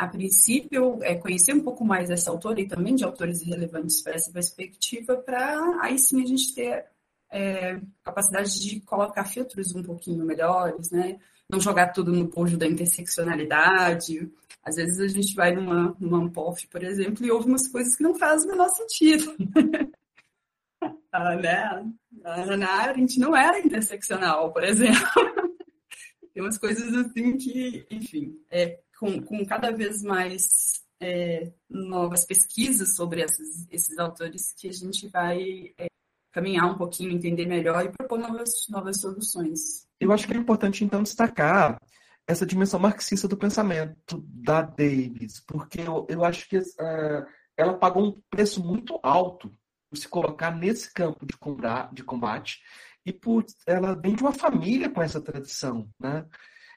[0.00, 4.14] a princípio, é conhecer um pouco mais dessa autora e também de autores relevantes para
[4.14, 6.86] essa perspectiva, para aí sim a gente ter
[7.30, 11.18] é, capacidade de colocar filtros um pouquinho melhores, né?
[11.50, 14.32] Não jogar tudo no pojo da interseccionalidade.
[14.64, 18.02] Às vezes a gente vai numa, numa Ampof, por exemplo, e ouve umas coisas que
[18.02, 19.36] não fazem o menor sentido.
[21.12, 21.92] ah, né?
[22.24, 24.96] A Arendt não era interseccional, por exemplo.
[26.32, 32.94] Tem umas coisas assim que, enfim, é, com, com cada vez mais é, novas pesquisas
[32.94, 35.86] sobre esses, esses autores que a gente vai é,
[36.30, 39.88] caminhar um pouquinho, entender melhor e propor novas, novas soluções.
[39.98, 41.80] Eu acho que é importante, então, destacar
[42.26, 48.04] essa dimensão marxista do pensamento da Davis, porque eu, eu acho que uh, ela pagou
[48.04, 49.50] um preço muito alto
[49.88, 52.60] por se colocar nesse campo de combate, de combate
[53.04, 56.26] e por ela vem de uma família com essa tradição, né?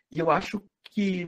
[0.10, 1.28] E eu acho que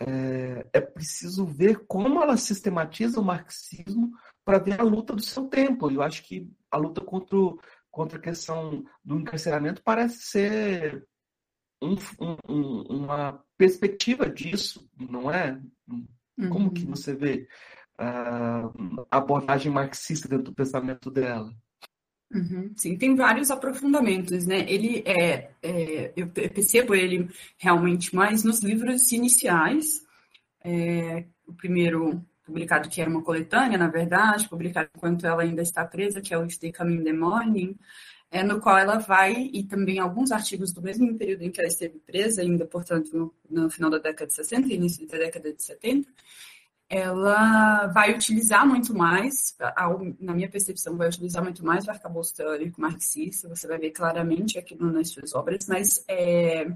[0.00, 4.12] é, é preciso ver como ela sistematiza o marxismo
[4.44, 5.90] para ver a luta do seu tempo.
[5.90, 7.36] Eu acho que a luta contra,
[7.90, 11.06] contra a questão do encarceramento parece ser
[11.82, 11.96] um,
[12.48, 15.60] um, uma perspectiva disso, não é?
[16.50, 16.74] Como uhum.
[16.74, 17.46] que você vê
[17.96, 18.70] a
[19.10, 21.54] abordagem marxista dentro do pensamento dela?
[22.34, 24.68] Uhum, sim, tem vários aprofundamentos, né?
[24.68, 30.02] Ele é, é, eu percebo ele realmente mais nos livros iniciais.
[30.64, 35.84] É, o primeiro publicado que era uma coletânea, na verdade, publicado enquanto ela ainda está
[35.84, 37.76] presa, que é o Stay Coming in the Morning,
[38.30, 41.68] é, no qual ela vai, e também alguns artigos do mesmo período em que ela
[41.68, 45.62] esteve presa, ainda, portanto, no, no final da década de 60, início da década de
[45.62, 46.08] 70,
[46.88, 49.56] ela vai utilizar muito mais,
[50.20, 54.58] na minha percepção, vai utilizar muito mais o arcabouço teórico marxista, você vai ver claramente
[54.58, 56.70] aqui nas suas obras, mas é,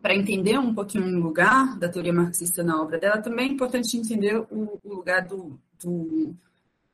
[0.00, 3.96] para entender um pouquinho o lugar da teoria marxista na obra dela, também é importante
[3.96, 6.34] entender o, o lugar do, do,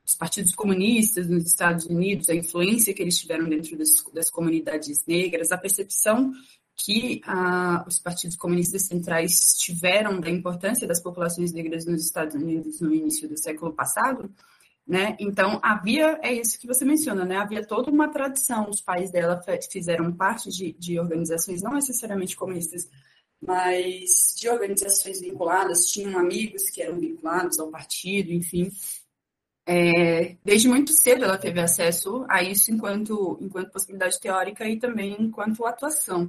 [0.04, 5.04] dos partidos comunistas nos Estados Unidos, a influência que eles tiveram dentro das, das comunidades
[5.06, 6.32] negras, a percepção
[6.76, 12.80] que ah, os partidos comunistas centrais tiveram da importância das populações negras nos Estados Unidos
[12.80, 14.30] no início do século passado,
[14.86, 15.16] né?
[15.20, 17.36] Então havia é isso que você menciona, né?
[17.36, 18.68] Havia toda uma tradição.
[18.68, 22.88] Os pais dela fizeram parte de, de organizações não necessariamente comunistas,
[23.40, 25.86] mas de organizações vinculadas.
[25.86, 28.70] Tinham amigos que eram vinculados ao partido, enfim.
[29.64, 35.16] É, desde muito cedo ela teve acesso a isso enquanto, enquanto possibilidade teórica e também
[35.20, 36.28] enquanto atuação.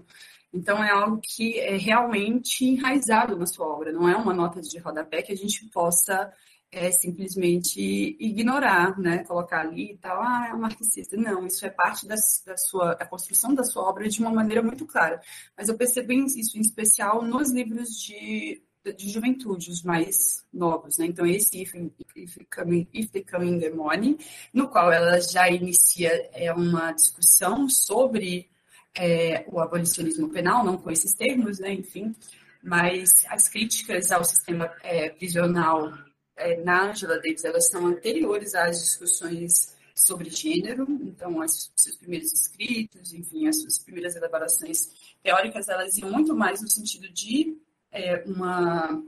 [0.54, 4.78] Então, é algo que é realmente enraizado na sua obra, não é uma nota de
[4.78, 6.32] rodapé que a gente possa
[6.74, 9.24] é, simplesmente ignorar, né?
[9.24, 11.16] colocar ali e tal, ah, é um marxista.
[11.16, 14.62] Não, isso é parte da, da, sua, da construção da sua obra de uma maneira
[14.62, 15.22] muito clara.
[15.56, 18.64] Mas eu percebo isso em especial nos livros de,
[18.98, 20.98] de juventude, os mais novos.
[20.98, 21.06] Né?
[21.06, 21.76] Então, esse If,
[22.16, 24.18] If, Coming, If the Money,
[24.52, 28.50] no qual ela já inicia é, uma discussão sobre
[28.98, 32.16] é, o abolicionismo penal, não com esses termos, né, enfim,
[32.62, 35.92] mas as críticas ao sistema é, prisional
[36.36, 42.34] é, na Angela Davis, elas são anteriores às discussões sobre gênero, então os seus primeiros
[42.34, 44.90] escritos, enfim, as suas primeiras elaborações
[45.22, 47.58] teóricas, elas iam muito mais no sentido de
[47.92, 49.04] é, uma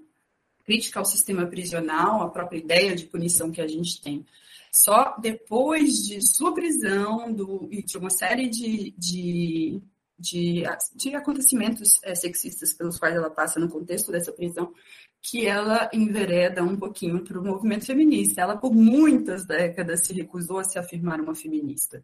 [0.66, 4.26] crítica ao sistema prisional, a própria ideia de punição que a gente tem.
[4.72, 9.82] Só depois de sua prisão do, e de uma série de, de,
[10.20, 14.74] de, de acontecimentos é, sexistas pelos quais ela passa no contexto dessa prisão,
[15.22, 18.42] que ela envereda um pouquinho para o movimento feminista.
[18.42, 22.04] Ela, por muitas décadas, se recusou a se afirmar uma feminista.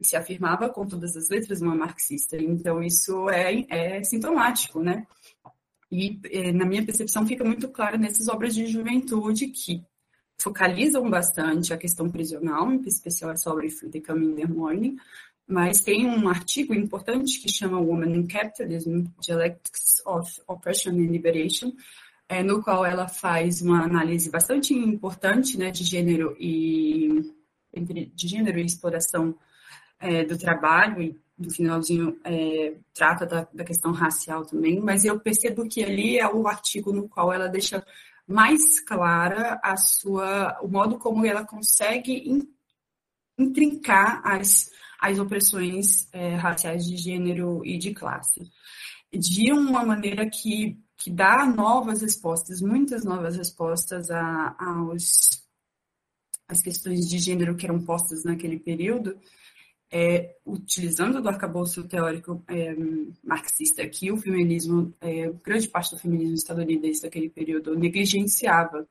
[0.00, 2.36] E se afirmava, com todas as letras, uma marxista.
[2.36, 5.06] Então, isso é, é sintomático, né?
[5.94, 9.80] E, é, na minha percepção, fica muito claro nessas obras de juventude que
[10.36, 14.96] focalizam bastante a questão prisional, em especial essa obra The Coming the Morning,
[15.46, 21.72] mas tem um artigo importante que chama Woman in Capitalism, Dialectics of Oppression and Liberation,
[22.28, 27.32] é, no qual ela faz uma análise bastante importante né, de gênero e
[28.14, 29.36] de gênero e exploração
[30.00, 35.18] é, do trabalho e no finalzinho é, trata da, da, questão racial também, mas eu
[35.18, 37.84] percebo que ali é o artigo no qual ela deixa
[38.26, 42.46] mais clara a sua, o modo como ela consegue
[43.38, 44.70] intrincar as,
[45.00, 48.40] as opressões é, raciais de gênero e de classe,
[49.12, 55.30] de uma maneira que, que dá novas respostas, muitas novas respostas a, aos,
[56.48, 59.18] às questões de gênero que eram postas naquele período,
[59.90, 62.74] é, utilizando do arcabouço teórico é,
[63.22, 68.88] marxista que o feminismo, é, grande parte do feminismo estadunidense daquele período negligenciava.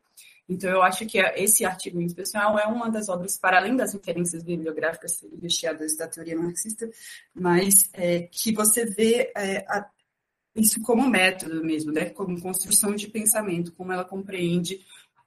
[0.48, 3.94] Então, eu acho que esse artigo em especial é uma das obras, para além das
[3.94, 6.90] referências bibliográficas recheadas da teoria marxista,
[7.34, 9.90] mas é, que você vê é, a,
[10.56, 12.10] isso como método mesmo, né?
[12.10, 14.80] como construção de pensamento, como ela compreende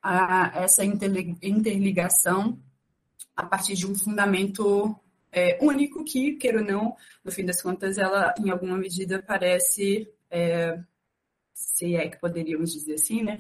[0.03, 2.59] a, essa interligação
[3.35, 4.99] a partir de um fundamento
[5.37, 10.11] é, único que, queira ou não, no fim das contas, ela, em alguma medida, parece,
[10.31, 10.81] é,
[11.53, 13.39] se é que poderíamos dizer assim, né?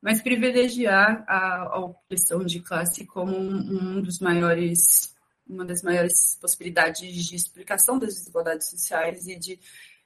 [0.00, 5.14] Mas privilegiar a, a opressão de classe como um, um dos maiores,
[5.48, 9.58] uma das maiores possibilidades de explicação das desigualdades sociais e de,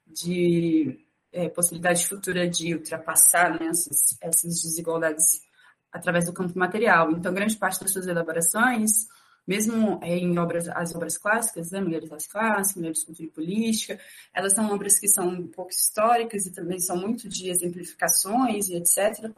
[0.06, 5.42] de é, possibilidade futura de ultrapassar né, essas, essas desigualdades
[5.90, 7.10] através do campo material.
[7.10, 9.08] Então, grande parte das suas elaborações
[9.46, 14.00] mesmo em obras, as obras clássicas, né, Mulheres das Classes, Mulheres Cultura e Política,
[14.32, 18.76] elas são obras que são um pouco históricas e também são muito de exemplificações e
[18.76, 19.32] etc.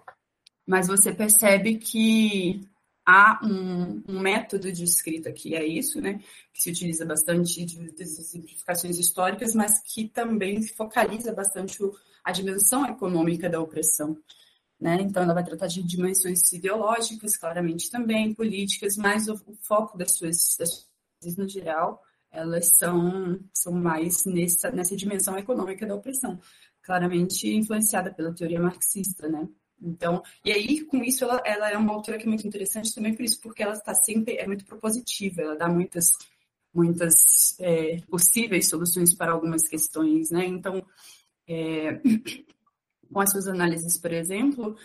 [0.66, 2.60] Mas você percebe que
[3.06, 6.20] há um, um, método de escrita que é isso, né,
[6.52, 11.92] que se utiliza bastante de, de exemplificações históricas, mas que também focaliza bastante o,
[12.22, 14.16] a dimensão econômica da opressão.
[14.80, 14.98] Né?
[15.00, 20.56] Então, ela vai tratar de dimensões ideológicas, claramente também, políticas, mas o, foco das suas,
[20.58, 20.88] das
[21.36, 26.38] no geral, elas são, são mais nessa, nessa dimensão econômica da opressão,
[26.82, 29.48] claramente influenciada pela teoria marxista, né?
[29.80, 33.14] Então, e aí, com isso, ela, ela é uma autora que é muito interessante também
[33.14, 36.10] por isso, porque ela está sempre, é muito propositiva, ela dá muitas,
[36.72, 40.46] muitas é, possíveis soluções para algumas questões, né?
[40.46, 40.84] Então,
[41.46, 42.00] é,
[43.14, 44.76] com as suas análises, por exemplo,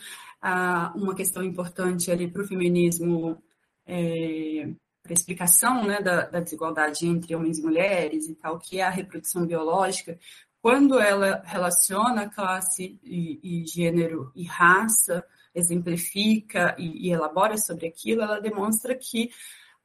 [0.96, 3.42] uma questão importante ali para o feminismo,
[3.86, 4.70] é,
[5.02, 8.84] para a explicação né, da, da, desigualdade entre homens e mulheres e tal, que é
[8.84, 10.18] a reprodução biológica,
[10.62, 15.26] quando ela relaciona classe e, e gênero e raça,
[15.56, 19.32] exemplifica e, e elabora sobre aquilo, ela demonstra que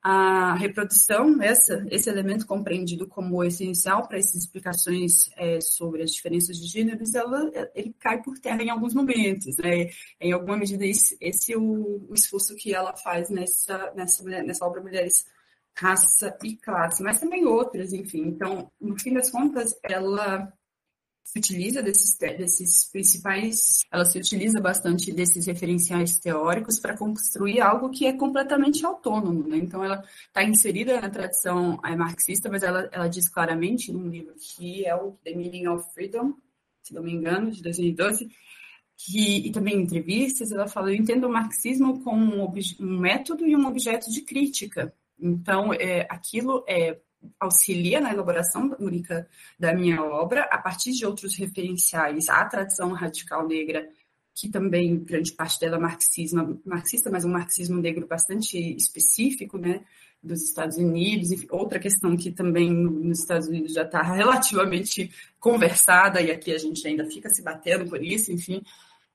[0.07, 6.59] a reprodução, essa, esse elemento compreendido como essencial para essas explicações é, sobre as diferenças
[6.59, 9.57] de gêneros, ela, ele cai por terra em alguns momentos.
[9.57, 9.89] Né?
[10.21, 14.67] Em alguma medida, esse, esse é o, o esforço que ela faz nessa, nessa, nessa
[14.67, 15.25] obra Mulheres,
[15.75, 18.27] Raça e Classe, mas também outras, enfim.
[18.27, 20.53] Então, no fim das contas, ela
[21.25, 27.89] se utiliza desses, desses principais, ela se utiliza bastante desses referenciais teóricos para construir algo
[27.89, 29.49] que é completamente autônomo.
[29.49, 29.57] Né?
[29.57, 34.35] Então, ela está inserida na tradição é, marxista, mas ela, ela diz claramente num livro
[34.39, 36.35] que é o The Meaning of Freedom,
[36.83, 38.29] se não me engano, de 2012,
[38.97, 43.47] que, e também em entrevistas, ela fala: Eu entendo o marxismo como um, um método
[43.47, 44.95] e um objeto de crítica.
[45.19, 47.01] Então, é, aquilo é
[47.39, 53.47] auxilia na elaboração única da minha obra, a partir de outros referenciais à tradição radical
[53.47, 53.89] negra,
[54.35, 59.85] que também grande parte dela é marxismo, marxista, mas um marxismo negro bastante específico, né,
[60.23, 61.31] dos Estados Unidos.
[61.31, 66.59] Enfim, outra questão que também nos Estados Unidos já está relativamente conversada, e aqui a
[66.59, 68.63] gente ainda fica se batendo por isso, enfim,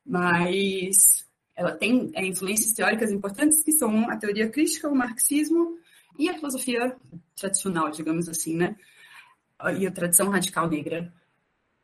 [0.05, 5.77] mas ela tem é, influências teóricas importantes que são a teoria crítica, o marxismo
[6.19, 6.95] e a filosofia
[7.35, 8.75] tradicional, digamos assim, né?
[9.79, 11.11] E a tradição radical negra.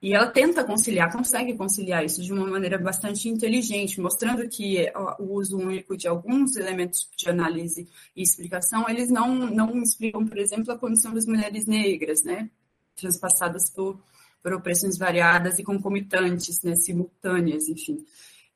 [0.02, 4.86] E ela tenta conciliar, consegue conciliar isso de uma maneira bastante inteligente, mostrando que
[5.18, 10.38] o uso único de alguns elementos de análise e explicação, eles não, não explicam, por
[10.38, 12.50] exemplo, a condição das mulheres negras, né?
[12.96, 14.00] Transpassadas por,
[14.44, 16.76] por opressões variadas e concomitantes, né?
[16.76, 18.06] Simultâneas, enfim.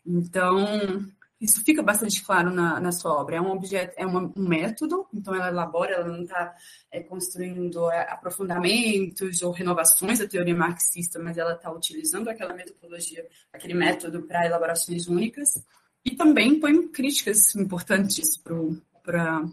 [0.05, 1.09] Então,
[1.39, 3.37] isso fica bastante claro na, na sua obra.
[3.37, 6.53] É um objeto, é uma, um método, então ela elabora, ela não está
[6.91, 13.25] é, construindo é, aprofundamentos ou renovações da teoria marxista, mas ela está utilizando aquela metodologia,
[13.53, 15.63] aquele método para elaborações únicas.
[16.03, 19.43] E também põe críticas importantes para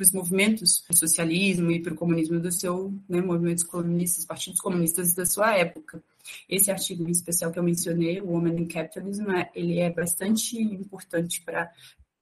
[0.00, 5.14] os movimentos do socialismo e para o comunismo do seu, né, movimentos comunistas, partidos comunistas
[5.14, 6.02] da sua época.
[6.48, 10.60] Esse artigo em especial que eu mencionei, o Woman in Capitalism, é, ele é bastante
[10.60, 11.70] importante para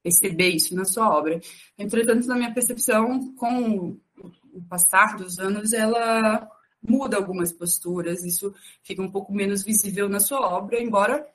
[0.02, 1.40] perceber isso na sua obra.
[1.78, 3.98] Entretanto, na minha percepção, com
[4.52, 6.48] o passar dos anos, ela
[6.86, 11.26] muda algumas posturas, isso fica um pouco menos visível na sua obra, embora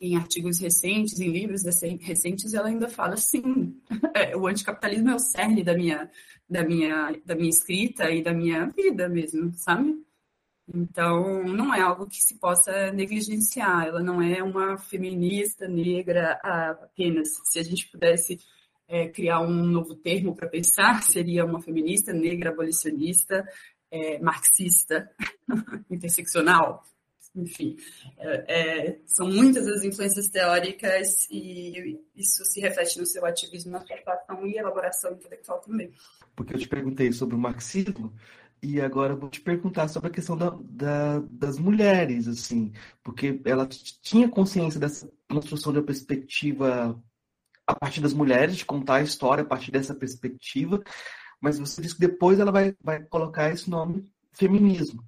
[0.00, 1.62] em artigos recentes, em livros
[2.00, 3.80] recentes, ela ainda fala sim,
[4.12, 6.10] é, o anticapitalismo é o cerne da minha,
[6.50, 10.04] da minha, da minha escrita e da minha vida mesmo, sabe?
[10.72, 13.86] Então, não é algo que se possa negligenciar.
[13.86, 17.28] Ela não é uma feminista negra apenas.
[17.44, 18.38] Se a gente pudesse
[18.88, 23.46] é, criar um novo termo para pensar, seria uma feminista negra abolicionista,
[23.90, 25.10] é, marxista,
[25.90, 26.82] interseccional.
[27.36, 27.76] Enfim,
[28.16, 33.80] é, é, são muitas as influências teóricas e isso se reflete no seu ativismo, na
[33.80, 35.92] sua e elaboração intelectual também.
[36.36, 38.12] Porque eu te perguntei sobre o marxismo,
[38.64, 43.66] e agora vou te perguntar sobre a questão da, da, das mulheres, assim, porque ela
[43.66, 46.98] tinha consciência dessa construção de uma perspectiva
[47.66, 50.82] a partir das mulheres, de contar a história a partir dessa perspectiva,
[51.38, 55.04] mas você disse que depois ela vai, vai colocar esse nome feminismo.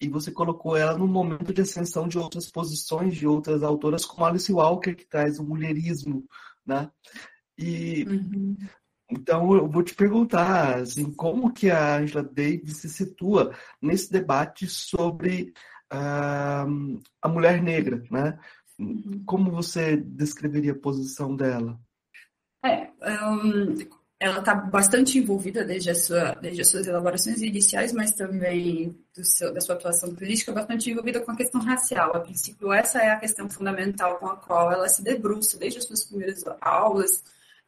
[0.00, 4.24] E você colocou ela no momento de ascensão de outras posições, de outras autoras, como
[4.24, 6.24] Alice Walker, que traz o mulherismo,
[6.64, 6.88] né?
[7.58, 8.56] E uhum.
[9.10, 14.66] Então, eu vou te perguntar, assim, como que a Angela Davis se situa nesse debate
[14.66, 15.52] sobre
[15.92, 18.38] uh, a mulher negra, né?
[18.78, 19.22] Uhum.
[19.26, 21.78] Como você descreveria a posição dela?
[22.64, 22.90] É,
[23.26, 23.74] um,
[24.18, 29.62] ela está bastante envolvida desde, sua, desde as suas elaborações iniciais, mas também seu, da
[29.62, 32.14] sua atuação política, bastante envolvida com a questão racial.
[32.14, 35.86] A princípio, essa é a questão fundamental com a qual ela se debruça desde as
[35.86, 37.24] suas primeiras aulas,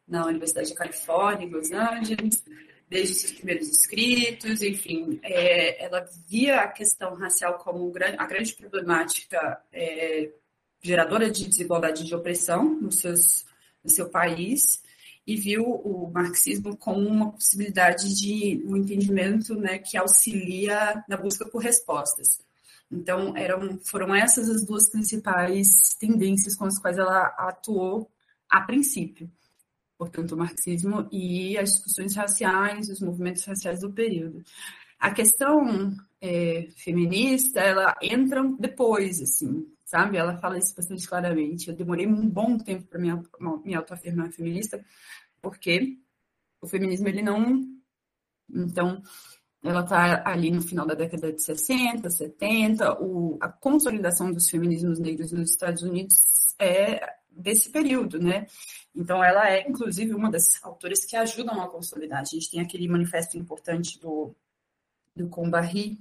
[0.07, 2.43] na Universidade da Califórnia, em Los Angeles,
[2.89, 9.59] desde seus primeiros escritos, enfim, é, ela via a questão racial como a grande problemática
[9.71, 10.29] é,
[10.81, 13.45] geradora de desigualdade e de opressão nos seus,
[13.83, 14.83] no seu país,
[15.25, 21.47] e viu o marxismo como uma possibilidade de um entendimento né, que auxilia na busca
[21.47, 22.41] por respostas.
[22.91, 28.11] Então, eram, foram essas as duas principais tendências com as quais ela atuou
[28.49, 29.31] a princípio.
[30.03, 34.43] Portanto, o marxismo e as discussões raciais, os movimentos raciais do período.
[34.99, 40.17] A questão é, feminista, ela entra depois, assim, sabe?
[40.17, 41.67] Ela fala isso bastante claramente.
[41.67, 44.83] Eu demorei um bom tempo para me, autoafirmar feminista,
[45.41, 45.97] porque
[46.61, 47.61] o feminismo, ele não...
[48.49, 49.01] Então,
[49.63, 54.99] ela está ali no final da década de 60, 70, o, a consolidação dos feminismos
[54.99, 56.15] negros nos Estados Unidos
[56.59, 58.47] é desse período, né?
[58.95, 62.21] Então, ela é, inclusive, uma das autoras que ajudam a consolidar.
[62.21, 64.35] A gente tem aquele manifesto importante do,
[65.15, 65.99] do Combarri,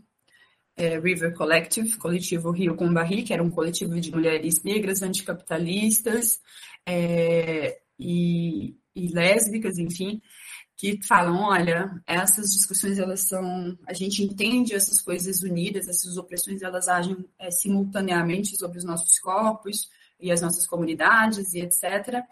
[0.77, 6.41] é, River Collective, coletivo Rio Combarri, que era um coletivo de mulheres negras anticapitalistas
[6.87, 10.21] é, e, e lésbicas, enfim,
[10.77, 16.63] que falam, olha, essas discussões elas são, a gente entende essas coisas unidas, essas opressões
[16.63, 19.89] elas agem é, simultaneamente sobre os nossos corpos
[20.19, 22.25] e as nossas comunidades e etc.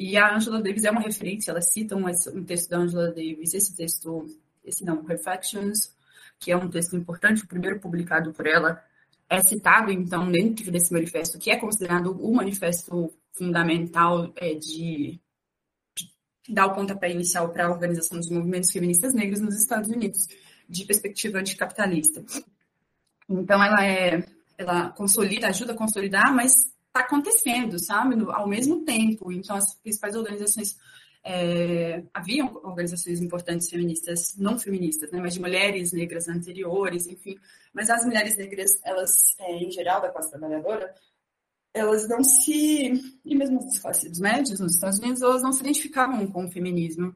[0.00, 3.76] E a Angela Davis é uma referência, ela cita um, texto da Angela Davis, esse
[3.76, 4.24] texto,
[4.64, 5.94] esse não, Reflections,
[6.38, 8.82] que é um texto importante, o primeiro publicado por ela,
[9.28, 15.20] é citado, então, dentro desse manifesto, que é considerado o manifesto fundamental é, de
[16.48, 20.26] dar o pontapé inicial para a organização dos movimentos feministas negros nos Estados Unidos,
[20.66, 22.24] de perspectiva anticapitalista.
[23.28, 24.24] Então, ela é,
[24.56, 29.32] ela consolida, ajuda a consolidar, mas está acontecendo, sabe, ao mesmo tempo.
[29.32, 30.76] Então, as principais organizações
[31.22, 37.38] é, haviam organizações importantes feministas, não feministas, né, mas de mulheres negras anteriores, enfim.
[37.72, 40.94] Mas as mulheres negras, elas, é, em geral, da classe trabalhadora,
[41.72, 42.92] elas não se,
[43.24, 47.14] e mesmo as classes médias nos Estados Unidos, elas não se identificavam com o feminismo,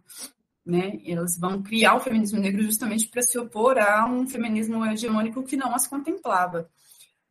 [0.64, 0.98] né?
[1.04, 5.56] Elas vão criar o feminismo negro justamente para se opor a um feminismo hegemônico que
[5.56, 6.70] não as contemplava.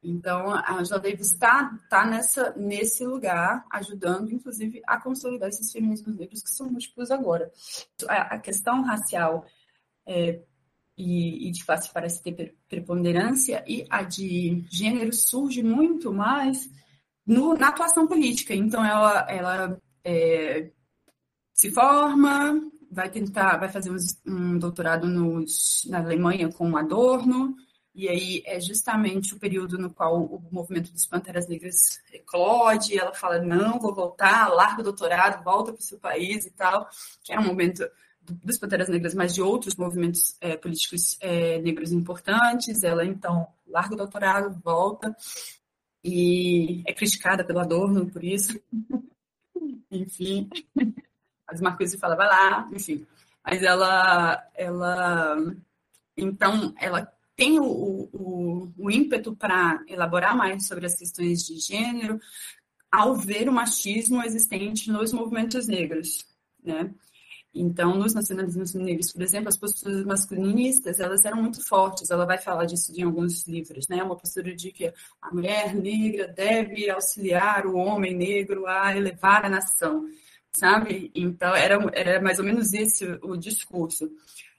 [0.03, 6.43] Então, a Davis está tá nessa, nesse lugar, ajudando, inclusive, a consolidar esses feminismos negros
[6.43, 7.51] que são múltiplos agora.
[8.07, 9.45] A, a questão racial
[10.05, 10.41] é,
[10.97, 16.69] e, e, de classe parece ter preponderância, e a de gênero surge muito mais
[17.25, 18.53] no, na atuação política.
[18.53, 20.69] Então, ela, ela é,
[21.53, 23.91] se forma, vai tentar, vai fazer
[24.27, 27.55] um, doutorado na Alemanha com Adorno,
[27.95, 33.13] e aí é justamente o período no qual o movimento dos Panteras Negras eclode, ela
[33.13, 36.89] fala, não, vou voltar, larga o doutorado, volta para o seu país e tal,
[37.23, 37.87] que era um momento
[38.21, 42.81] dos Panteras Negras, mas de outros movimentos é, políticos é, negros importantes.
[42.81, 45.15] Ela, então, larga o doutorado, volta,
[46.03, 48.59] e é criticada pelo Adorno por isso.
[49.91, 50.49] enfim,
[51.47, 53.05] as Marcuse fala, vai lá, enfim.
[53.45, 55.37] Mas ela, ela,
[56.17, 62.19] então, ela tem o, o, o ímpeto para elaborar mais sobre as questões de gênero
[62.91, 66.25] ao ver o machismo existente nos movimentos negros,
[66.63, 66.93] né?
[67.55, 72.09] Então, nos nacionalismos negros, por exemplo, as posturas masculinistas, elas eram muito fortes.
[72.09, 74.01] Ela vai falar disso em alguns livros, né?
[74.01, 79.49] Uma postura de que a mulher negra deve auxiliar o homem negro a elevar a
[79.49, 80.03] nação,
[80.51, 81.11] sabe?
[81.13, 84.11] Então, era, era mais ou menos esse o discurso.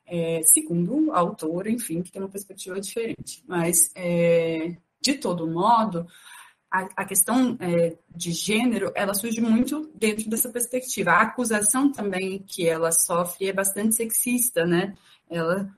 [0.07, 3.43] É, segundo a autora, enfim, que tem uma perspectiva diferente.
[3.47, 6.07] Mas, é, de todo modo,
[6.75, 11.13] a, a questão é, de gênero, ela surge muito dentro dessa perspectiva.
[11.13, 14.97] A acusação também que ela sofre é bastante sexista, né?
[15.31, 15.73] Ela,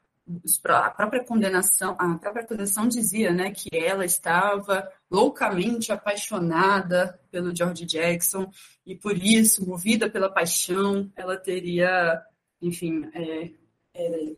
[0.65, 7.85] a própria condenação, a própria condenação dizia, né, que ela estava loucamente apaixonada pelo George
[7.85, 8.51] Jackson
[8.85, 12.23] e por isso, movida pela paixão, ela teria,
[12.61, 13.51] enfim, é,
[13.97, 14.37] é,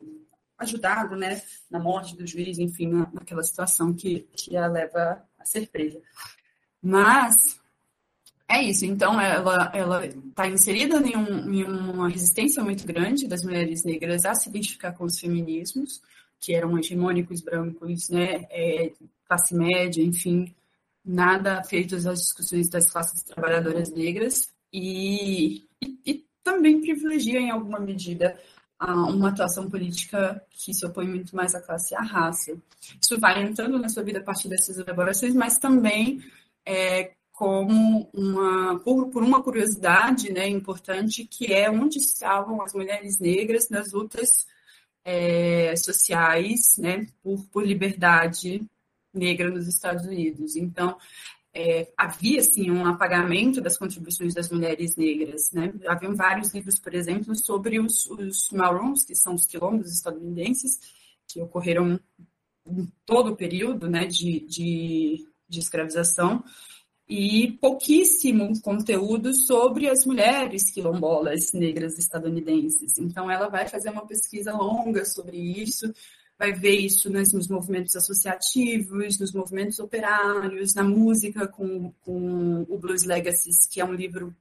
[0.59, 1.41] ajudado, né,
[1.71, 6.01] na morte do juiz, enfim, naquela situação que, que a leva a ser presa.
[6.83, 7.61] Mas
[8.49, 8.85] é isso.
[8.85, 14.35] Então, ela está inserida em, um, em, uma resistência muito grande das mulheres negras a
[14.35, 16.01] se identificar com os feminismos,
[16.41, 18.93] que eram hegemônicos brancos, né, é,
[19.27, 20.55] classe média, enfim,
[21.05, 27.79] nada feitos às discussões das classes trabalhadoras negras e, e, e também privilegia em alguma
[27.79, 28.39] medida
[28.81, 32.57] uma atuação política que se opõe muito mais à classe e à raça.
[33.01, 36.22] Isso vai entrando na sua vida a partir dessas elaborações, mas também
[36.64, 43.18] é, como uma por, por, uma curiosidade né, importante que é onde estavam as mulheres
[43.18, 44.47] negras nas lutas
[45.05, 48.62] é, sociais né, por, por liberdade
[49.12, 50.55] negra nos Estados Unidos.
[50.55, 50.97] Então,
[51.59, 55.75] é, havia assim um apagamento das contribuições das mulheres negras, né?
[55.89, 60.79] Haviam vários livros, por exemplo, sobre os, os Maroons, que são os quilombos estadunidenses,
[61.27, 61.99] que ocorreram
[62.65, 66.45] em todo o período, né, de, de, de escravização,
[67.09, 72.99] e pouquíssimo conteúdo sobre as mulheres quilombolas negras estadunidenses.
[72.99, 75.93] Então, ela vai fazer uma pesquisa longa sobre isso,
[76.39, 83.05] vai ver isso nos movimentos associativos, nos movimentos operários, na música com, com o Blues
[83.05, 84.34] Legacies, que é um livro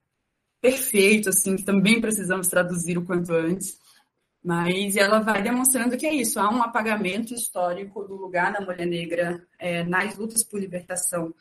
[0.61, 3.79] perfeito, assim, que também precisamos traduzir o quanto antes.
[4.43, 8.85] Mas ela vai demonstrando que é isso, há um apagamento histórico do lugar da mulher
[8.85, 11.33] negra é, nas lutas por libertação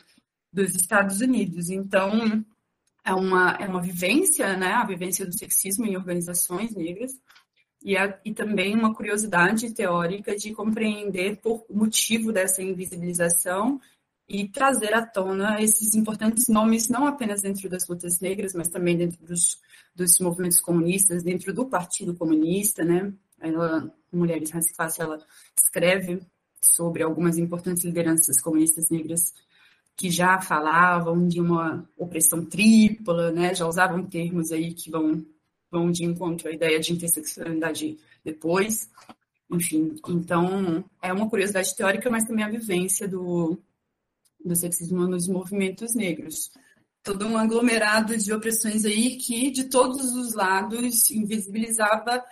[0.50, 1.68] dos Estados Unidos.
[1.68, 2.44] Então,
[3.04, 7.12] é uma, é uma vivência, né, a vivência do sexismo em organizações negras,
[7.86, 13.80] e, a, e também uma curiosidade teórica de compreender por motivo dessa invisibilização
[14.28, 18.96] e trazer à tona esses importantes nomes, não apenas dentro das lutas negras, mas também
[18.96, 19.60] dentro dos,
[19.94, 23.12] dos movimentos comunistas, dentro do Partido Comunista, né?
[23.40, 25.24] Ela, Mulheres, Raça ela
[25.56, 26.20] escreve
[26.60, 29.32] sobre algumas importantes lideranças comunistas negras
[29.96, 33.54] que já falavam de uma opressão tripla, né?
[33.54, 35.24] Já usavam termos aí que vão
[35.76, 38.90] vão de encontro à ideia de interseccionalidade depois.
[39.50, 43.58] Enfim, então é uma curiosidade teórica, mas também a vivência do,
[44.42, 46.50] do sexismo nos movimentos negros.
[47.02, 52.24] Todo um aglomerado de opressões aí que, de todos os lados, invisibilizava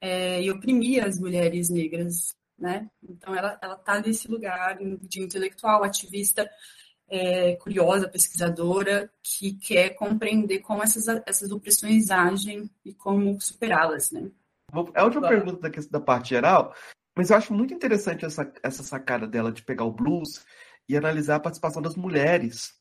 [0.00, 2.88] é, e oprimia as mulheres negras, né?
[3.02, 6.48] Então ela ela está nesse lugar de intelectual, ativista,
[7.10, 14.30] é, curiosa, pesquisadora, que quer compreender como essas, essas opressões agem e como superá-las, né?
[14.94, 15.44] É a última claro.
[15.44, 16.72] pergunta da, da parte geral,
[17.16, 20.44] mas eu acho muito interessante essa, essa sacada dela de pegar o blues
[20.88, 22.72] e analisar a participação das mulheres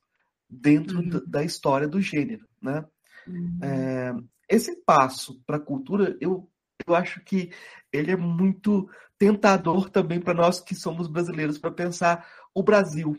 [0.48, 1.10] dentro uhum.
[1.10, 2.86] da, da, história do gênero, né?
[3.28, 3.60] Uhum.
[3.64, 4.14] É,
[4.48, 6.48] esse passo para a cultura, eu,
[6.88, 7.52] eu acho que
[7.92, 13.16] ele é muito tentador também para nós que somos brasileiros para pensar o Brasil,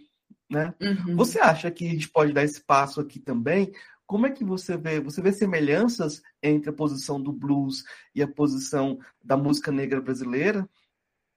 [0.51, 0.75] né?
[0.81, 1.17] Uhum.
[1.17, 3.73] Você acha que a gente pode dar esse passo aqui também?
[4.07, 5.01] Como é que você vê?
[5.01, 10.69] Você vê semelhanças entre a posição do blues e a posição da música negra brasileira?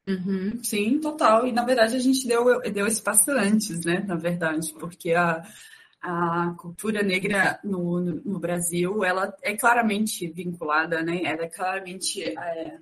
[0.08, 1.48] Uhum, sim, total.
[1.48, 4.04] E na verdade a gente deu, deu esse passo antes, né?
[4.06, 5.44] Na verdade, porque a,
[6.02, 11.22] a cultura negra no, no, no Brasil ela é claramente vinculada, né?
[11.24, 12.80] Ela é claramente é,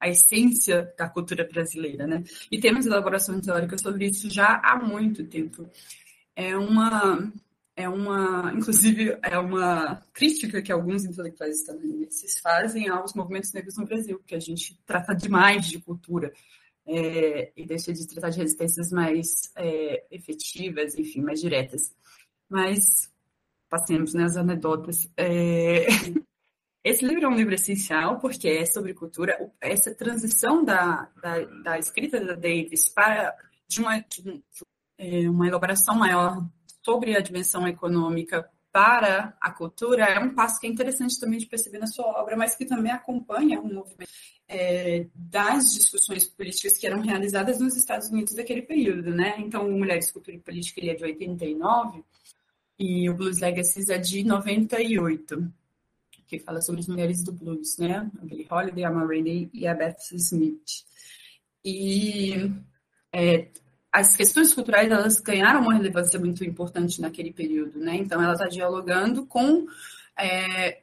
[0.00, 2.22] a essência da cultura brasileira, né?
[2.50, 5.68] E temos elaboração teórica sobre isso já há muito tempo.
[6.34, 7.32] É uma,
[7.74, 13.86] é uma, inclusive, é uma crítica que alguns intelectuais estadunidenses fazem aos movimentos negros no
[13.86, 16.32] Brasil, que a gente trata demais de cultura
[16.86, 21.94] é, e deixa de tratar de resistências mais é, efetivas, enfim, mais diretas.
[22.48, 23.10] Mas
[23.68, 25.08] passemos né, anedotas.
[25.16, 25.86] É...
[26.86, 29.36] Esse livro é um livro essencial porque é sobre cultura.
[29.60, 34.44] Essa transição da, da, da escrita da Davis para de uma, de
[34.96, 36.46] é, uma elaboração maior
[36.84, 41.46] sobre a dimensão econômica para a cultura é um passo que é interessante também de
[41.46, 44.12] perceber na sua obra, mas que também acompanha um movimento
[44.46, 49.34] é, das discussões políticas que eram realizadas nos Estados Unidos daquele período, né?
[49.38, 52.04] Então, Mulheres, Cultura e Política ele é de 89
[52.78, 55.52] e o Blues Legacies é de 98
[56.26, 58.10] que fala sobre as mulheres do blues, né?
[58.20, 60.84] A Billie Holiday, a Ma Rainey e a Beth Smith.
[61.64, 62.50] E
[63.12, 63.48] é,
[63.92, 67.96] as questões culturais elas ganharam uma relevância muito importante naquele período, né?
[67.96, 69.66] Então ela está dialogando com
[70.18, 70.82] é,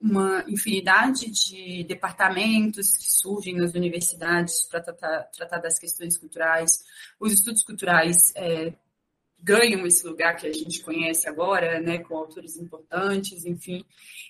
[0.00, 6.84] uma infinidade de departamentos que surgem nas universidades para tratar, tratar, das questões culturais.
[7.18, 8.74] Os estudos culturais é,
[9.44, 13.84] ganham esse lugar que a gente conhece agora, né, com autores importantes, enfim.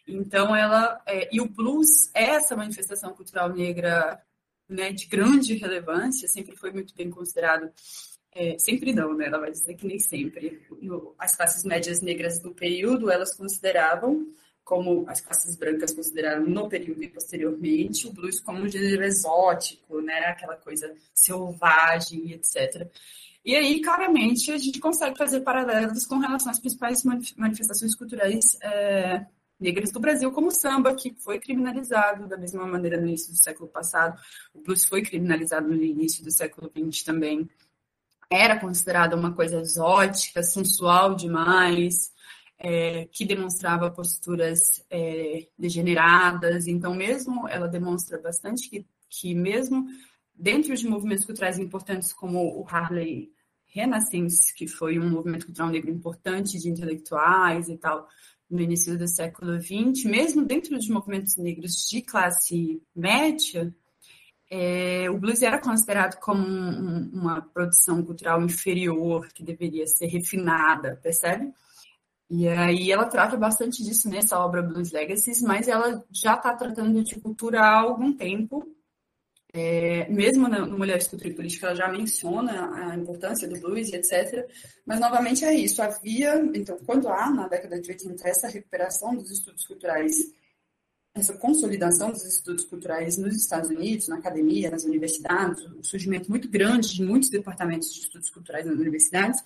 [0.07, 4.21] Então ela é, e o blues é essa manifestação cultural negra,
[4.69, 7.71] né, de grande relevância, sempre foi muito bem considerado.
[8.35, 9.27] É, sempre não, né?
[9.27, 10.61] Ela vai dizer que nem sempre.
[10.83, 14.27] No, as classes médias negras do período elas consideravam
[14.65, 20.01] como as classes brancas consideraram no período e posteriormente o blues como um gênero exótico,
[20.01, 20.25] né?
[20.25, 22.91] Aquela coisa selvagem, etc.
[23.45, 27.05] E aí, claramente, a gente consegue fazer paralelos com relação às principais
[27.37, 29.27] manifestações culturais é,
[29.61, 33.43] negras do Brasil, como o samba, que foi criminalizado da mesma maneira no início do
[33.43, 34.19] século passado.
[34.55, 37.49] O blues foi criminalizado no início do século XX também.
[38.31, 42.15] Era considerada uma coisa exótica, sensual demais,
[42.59, 46.67] é, que demonstrava posturas é, degeneradas.
[46.67, 49.87] Então, mesmo ela demonstra bastante que, que mesmo
[50.35, 53.34] dentro de movimentos culturais importantes como o Harley
[53.75, 58.09] Renaissance, que foi um movimento cultural negro importante de intelectuais e tal,
[58.49, 63.75] no início do século XX, mesmo dentro de movimentos negros de classe média,
[64.51, 71.01] é, o blues era considerado como um, uma produção cultural inferior, que deveria ser refinada,
[71.03, 71.53] percebe?
[72.31, 77.03] E aí ela trata bastante disso nessa obra Blues Legacies, mas ela já está tratando
[77.03, 78.67] de cultura há algum tempo.
[79.57, 84.51] É, mesmo no Mulheres, Cultura Política, ela já menciona a importância do blues e etc.
[84.85, 85.81] Mas, novamente, é isso.
[85.81, 90.17] Havia, então, quando há, na década de 80, essa recuperação dos estudos culturais
[91.15, 96.49] essa consolidação dos estudos culturais nos Estados Unidos, na academia, nas universidades, o surgimento muito
[96.49, 99.41] grande de muitos departamentos de estudos culturais nas universidades,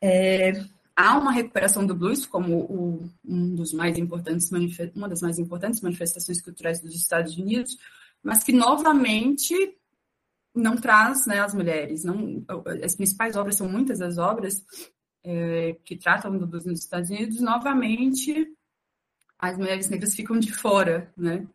[0.00, 0.52] é,
[0.94, 4.48] há uma recuperação do blues como o, um dos mais importantes
[4.94, 7.76] uma das mais importantes manifestações culturais dos Estados Unidos,
[8.24, 9.54] mas que novamente
[10.54, 12.04] não traz né, as mulheres.
[12.04, 12.42] Não,
[12.82, 14.64] as principais obras são muitas das obras
[15.22, 18.46] é, que tratam do nos Estados Unidos, novamente
[19.38, 21.46] as mulheres negras ficam de fora, né?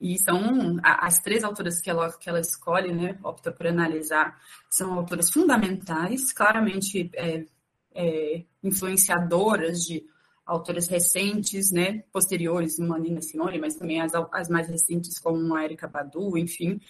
[0.00, 4.92] E são as três autoras que ela, que ela escolhe, né, opta por analisar, são
[4.92, 7.46] autoras fundamentais, claramente é,
[7.94, 10.04] é, influenciadoras de
[10.46, 15.64] autoras recentes, né, posteriores, uma Nina Simone, mas também as, as mais recentes, como a
[15.64, 16.80] Erika Badu, enfim.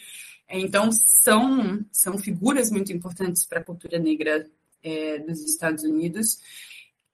[0.48, 4.46] Então, são, são figuras muito importantes para a cultura negra
[4.82, 6.38] é, dos Estados Unidos,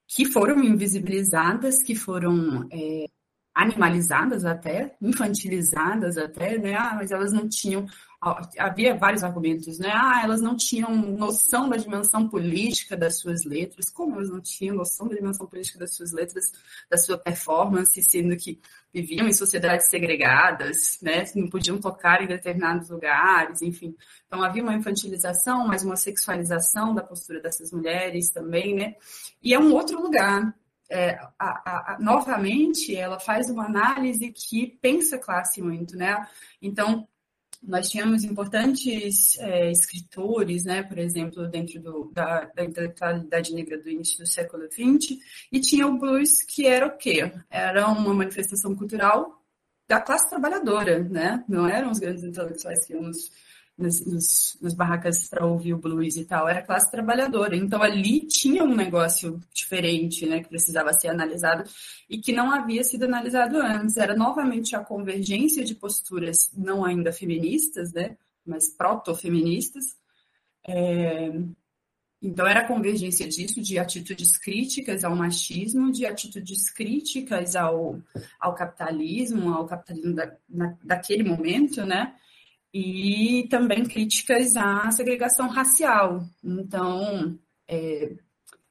[0.07, 3.07] que foram invisibilizadas, que foram é,
[3.55, 6.74] animalizadas até, infantilizadas até, né?
[6.74, 7.86] Ah, mas elas não tinham.
[8.57, 9.91] Havia vários argumentos, né?
[9.93, 13.91] Ah, elas não tinham noção da dimensão política das suas letras.
[13.91, 16.45] Como elas não tinham noção da dimensão política das suas letras,
[16.89, 18.61] da sua performance, sendo que
[18.95, 21.25] viviam em sociedades segregadas, né?
[21.35, 23.97] Não podiam tocar em determinados lugares, enfim.
[24.29, 28.95] Então havia uma infantilização, mas uma sexualização da postura dessas mulheres também, né?
[29.43, 30.55] E é um outro lugar,
[30.89, 36.25] é, a, a, novamente, ela faz uma análise que pensa classe muito, né?
[36.61, 37.09] Então,
[37.62, 43.88] nós tínhamos importantes é, escritores, né, por exemplo, dentro do, da, da, intelectualidade negra do
[43.88, 45.18] início do século XX,
[45.50, 47.32] e tinha o blues, que era o quê?
[47.48, 49.40] Era uma manifestação cultural
[49.88, 51.44] da classe trabalhadora, né?
[51.48, 53.30] Não eram os grandes intelectuais que íamos
[53.77, 57.57] nas, nas, barracas para ouvir o blues e tal, era classe trabalhadora.
[57.57, 61.64] Então ali tinha um negócio diferente, né, que precisava ser analisado
[62.09, 63.97] e que não havia sido analisado antes.
[63.97, 68.16] Era novamente a convergência de posturas não ainda feministas, né,
[68.47, 69.97] mas proto-feministas.
[70.66, 71.33] É...
[72.25, 78.01] Então, era a convergência disso, de atitudes críticas ao machismo, de atitudes críticas ao,
[78.39, 82.14] ao capitalismo, ao capitalismo da, na, daquele momento, né?
[82.73, 86.25] E também críticas à segregação racial.
[86.43, 88.14] Então, é,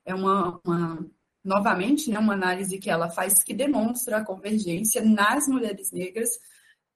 [0.05, 1.05] é uma, uma,
[1.43, 6.29] novamente, né, uma análise que ela faz que demonstra a convergência nas mulheres negras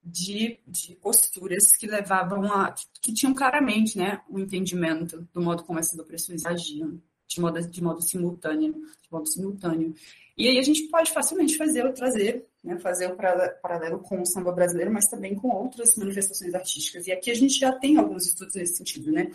[0.03, 2.73] de, de posturas que levavam a.
[3.01, 7.61] que tinham claramente né, o um entendimento do modo como essas opressões agiam, de modo,
[7.61, 9.95] de modo simultâneo, de modo simultâneo.
[10.37, 13.15] E aí a gente pode facilmente fazer, trazer né, fazer um
[13.61, 17.05] paralelo com o samba brasileiro, mas também com outras manifestações artísticas.
[17.05, 19.31] E aqui a gente já tem alguns estudos nesse sentido, né?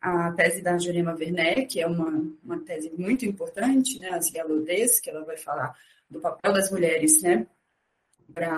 [0.00, 4.64] A tese da Jerema Werneck, que é uma, uma tese muito importante, né, as Yellow
[4.64, 5.76] que ela vai falar
[6.08, 7.46] do papel das mulheres, né,
[8.32, 8.50] para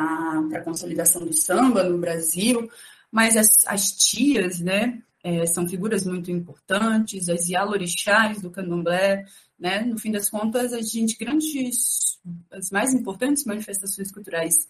[0.54, 2.70] a consolidação do samba no Brasil,
[3.10, 9.24] mas as, as tias, né, é, são figuras muito importantes, as Yalorixás do candomblé,
[9.58, 12.18] né, no fim das contas, a gente, grandes
[12.50, 14.68] as mais importantes manifestações culturais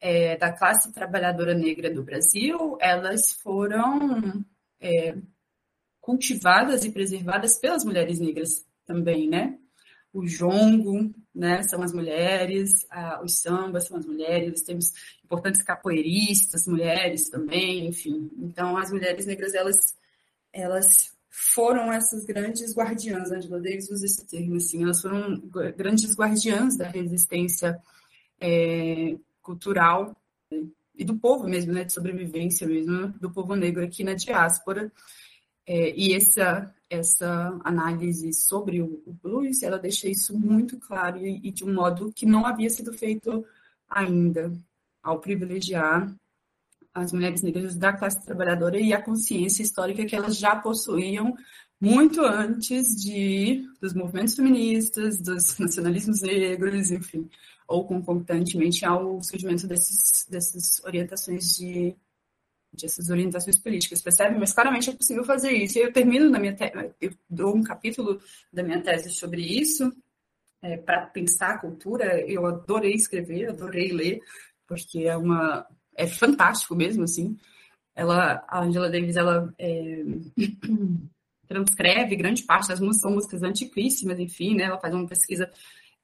[0.00, 4.44] é, da classe trabalhadora negra do Brasil, elas foram
[4.80, 5.16] é,
[6.00, 9.58] cultivadas e preservadas pelas mulheres negras também, né?
[10.12, 14.92] O jongo, né, são as mulheres, a, os sambas são as mulheres, temos
[15.24, 18.28] importantes capoeiristas, mulheres também, enfim.
[18.38, 19.94] Então, as mulheres negras, elas,
[20.52, 25.40] elas foram essas grandes guardiãs, Angela Davis usa esse termo, assim, elas foram
[25.76, 27.80] grandes guardiãs da resistência
[28.40, 30.16] é, cultural
[30.50, 30.64] né,
[30.96, 34.90] e do povo mesmo, né, de sobrevivência mesmo, do povo negro aqui na diáspora.
[35.72, 41.40] É, e essa, essa análise sobre o, o, blues, ela deixa isso muito claro e,
[41.44, 43.46] e de um modo que não havia sido feito
[43.88, 44.52] ainda,
[45.00, 46.12] ao privilegiar
[46.92, 51.36] as mulheres negras da classe trabalhadora e a consciência histórica que elas já possuíam
[51.80, 57.30] muito antes de dos movimentos feministas, dos nacionalismos negros, enfim,
[57.68, 61.94] ou concomitantemente ao surgimento desses, dessas orientações de,
[62.72, 64.38] dessas orientações políticas, percebe?
[64.38, 65.78] Mas claramente é possível fazer isso.
[65.78, 66.56] E eu termino na minha
[67.00, 68.20] eu dou um capítulo
[68.52, 69.92] da minha tese sobre isso,
[70.62, 72.20] é, para pensar a cultura.
[72.20, 74.20] Eu adorei escrever, adorei ler,
[74.66, 75.66] porque é uma
[75.96, 77.36] é fantástico mesmo, assim.
[77.94, 80.02] Ela, a Angela Davis, ela é,
[81.46, 84.64] transcreve grande parte das músicas, são músicas antiquíssimas, enfim, né?
[84.64, 85.50] Ela faz uma pesquisa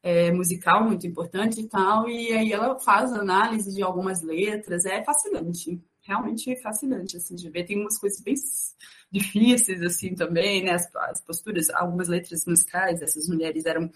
[0.03, 5.03] é, musical muito importante e tal, e aí ela faz análise de algumas letras, é
[5.03, 7.65] fascinante, realmente fascinante, assim, de ver.
[7.65, 8.35] Tem umas coisas bem
[9.11, 10.73] difíceis, assim, também, né?
[10.73, 13.91] As, as posturas, algumas letras musicais dessas mulheres eram,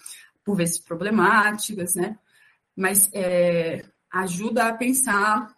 [0.44, 2.18] por vezes, problemáticas, né?
[2.76, 5.54] Mas é, ajuda a pensar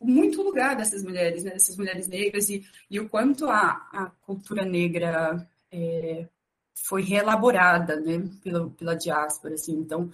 [0.00, 4.64] muito lugar dessas mulheres, né, dessas mulheres negras, e, e o quanto a, a cultura
[4.64, 6.28] negra é,
[6.74, 9.54] foi reelaborada né, pela, pela diáspora.
[9.54, 9.72] Assim.
[9.72, 10.10] Então,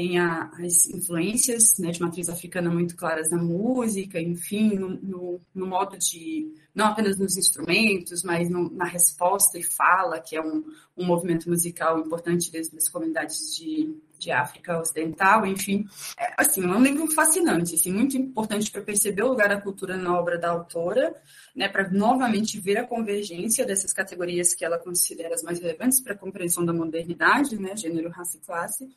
[0.00, 5.40] tem a, as influências né, de matriz africana muito claras na música, enfim, no, no,
[5.54, 10.40] no modo de, não apenas nos instrumentos, mas no, na resposta e fala, que é
[10.40, 10.64] um,
[10.96, 15.84] um movimento musical importante desde as comunidades de, de África Ocidental, enfim.
[16.18, 19.98] É, assim, é um livro fascinante, assim, muito importante para perceber o lugar da cultura
[19.98, 21.14] na obra da autora,
[21.54, 26.14] né, para novamente ver a convergência dessas categorias que ela considera as mais relevantes para
[26.14, 28.88] a compreensão da modernidade, né, gênero, raça e classe,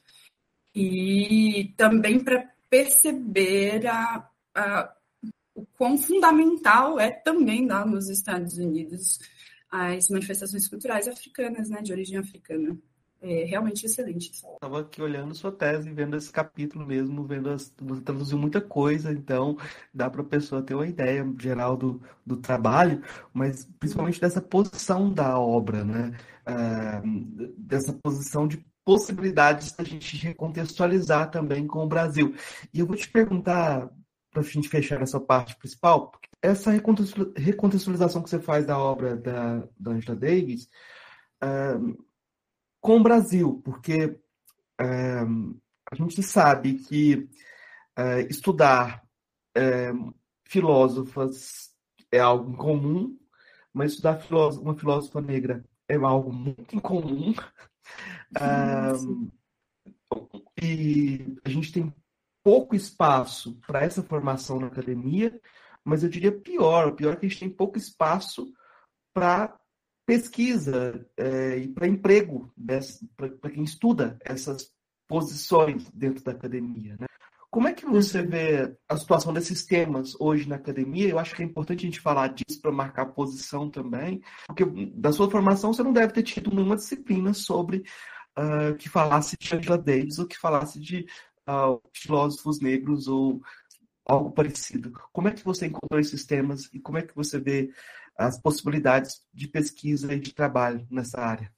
[0.76, 4.96] e também para perceber a, a,
[5.54, 9.20] o quão fundamental é também lá nos Estados Unidos
[9.70, 12.78] as manifestações culturais africanas, né, de origem africana.
[13.20, 14.32] É realmente excelente.
[14.32, 19.58] Estava aqui olhando sua tese, vendo esse capítulo mesmo, vendo as, traduziu muita coisa, então
[19.94, 23.02] dá para a pessoa ter uma ideia geral do, do trabalho,
[23.34, 26.12] mas principalmente dessa posição da obra, né?
[26.46, 32.36] Uh, dessa posição de possibilidades da gente recontextualizar também com o Brasil.
[32.74, 33.90] E eu vou te perguntar,
[34.32, 36.12] para a gente fechar essa parte principal,
[36.42, 40.68] essa recontextualização que você faz da obra da, da Angela Davis
[41.44, 42.06] uh,
[42.82, 45.60] com o Brasil, porque uh,
[45.90, 47.30] a gente sabe que
[47.98, 49.02] uh, estudar
[50.48, 51.72] filósofas
[52.12, 53.16] é algo comum,
[53.72, 54.20] mas estudar
[54.60, 57.36] uma filósofa negra é algo muito incomum.
[58.42, 59.30] Um,
[60.62, 61.94] e a gente tem
[62.44, 65.40] pouco espaço para essa formação na academia,
[65.84, 68.52] mas eu diria pior, pior é que a gente tem pouco espaço
[69.14, 69.58] para
[70.06, 72.54] pesquisa é, e para emprego
[73.16, 74.72] para quem estuda essas
[75.08, 76.98] posições dentro da academia.
[77.00, 77.08] Né?
[77.50, 81.10] Como é que você vê a situação desses temas hoje na academia?
[81.10, 84.66] Eu acho que é importante a gente falar disso para marcar posição também, porque
[84.96, 87.84] da sua formação você não deve ter tido nenhuma disciplina sobre
[88.38, 91.06] uh, que falasse de Angela Davis ou que falasse de
[91.48, 93.42] uh, filósofos negros ou
[94.06, 94.92] algo parecido.
[95.12, 97.72] Como é que você encontrou esses temas e como é que você vê
[98.18, 101.52] as possibilidades de pesquisa e de trabalho nessa área?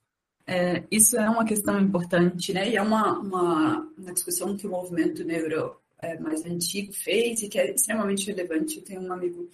[0.47, 2.69] É, isso é uma questão importante, né?
[2.69, 7.49] E é uma, uma, uma discussão que o movimento negro é, mais antigo fez e
[7.49, 8.77] que é extremamente relevante.
[8.77, 9.49] Eu tenho um amigo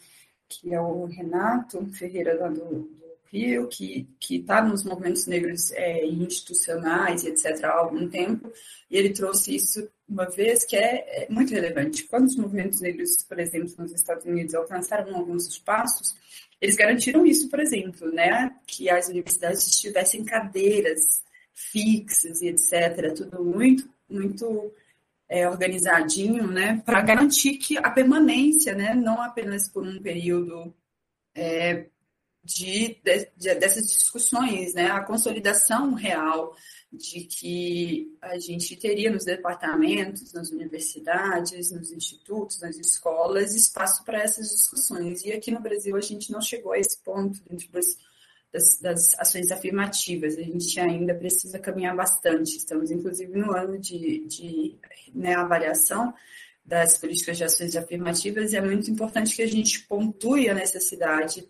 [0.49, 2.91] que é o Renato Ferreira, lá do,
[3.31, 7.63] Que está nos movimentos negros é, institucionais etc.
[7.63, 8.51] há algum tempo,
[8.89, 12.03] e ele trouxe isso uma vez que é, é, muito relevante.
[12.03, 16.13] Quando os movimentos negros, por exemplo, nos Estados Unidos alcançaram alguns espaços,
[16.59, 21.23] eles garantiram isso, por exemplo, né, que as universidades tivessem cadeiras
[21.53, 23.13] fixas e etc.
[23.15, 24.73] Tudo muito, muito
[25.29, 30.73] é, organizadinho, né, para garantir que a permanência, né, não apenas por um período
[31.33, 31.85] é,
[32.43, 32.99] de,
[33.37, 34.87] de, dessas discussões, né?
[34.87, 36.55] A consolidação real
[36.91, 44.21] de que a gente teria nos departamentos, nas universidades, nos institutos, nas escolas, espaço para
[44.21, 45.23] essas discussões.
[45.23, 47.97] E aqui no Brasil a gente não chegou a esse ponto dentro das,
[48.51, 50.37] das, das ações afirmativas.
[50.37, 52.57] A gente ainda precisa caminhar bastante.
[52.57, 54.77] Estamos, inclusive, no ano de, de
[55.13, 56.13] né, avaliação
[56.71, 61.45] das políticas de ações afirmativas, é muito importante que a gente pontue a necessidade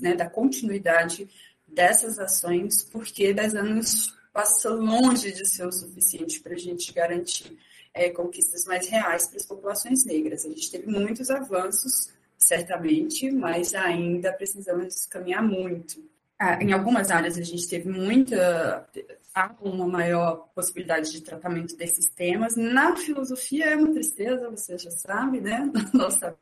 [0.00, 1.30] né, da continuidade
[1.64, 7.56] dessas ações, porque 10 anos passa longe de ser o suficiente para a gente garantir
[7.94, 10.44] é, conquistas mais reais para as populações negras.
[10.44, 16.02] A gente teve muitos avanços, certamente, mas ainda precisamos caminhar muito.
[16.36, 18.88] Ah, em algumas áreas a gente teve muita
[19.38, 22.56] há uma maior possibilidade de tratamento desses temas.
[22.56, 25.70] Na filosofia é uma tristeza, você já sabe, né?
[25.94, 26.36] Nossa,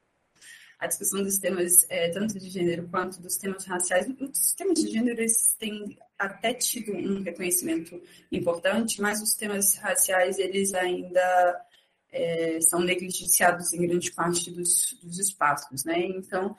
[0.79, 4.07] a discussão dos temas, é, tanto de gênero quanto dos temas raciais.
[4.19, 8.01] Os temas de gênero eles têm até tido um reconhecimento
[8.33, 11.67] importante, mas os temas raciais eles ainda
[12.11, 15.99] é, são negligenciados em grande parte dos, dos espaços, né?
[15.99, 16.57] Então,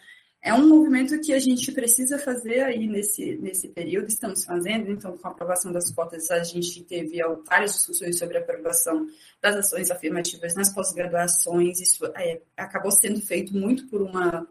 [0.47, 5.17] é um movimento que a gente precisa fazer aí nesse, nesse período, estamos fazendo, então,
[5.17, 9.07] com a aprovação das cotas, a gente teve várias discussões sobre a aprovação
[9.41, 14.47] das ações afirmativas nas pós-graduações, isso é, acabou sendo feito muito por uma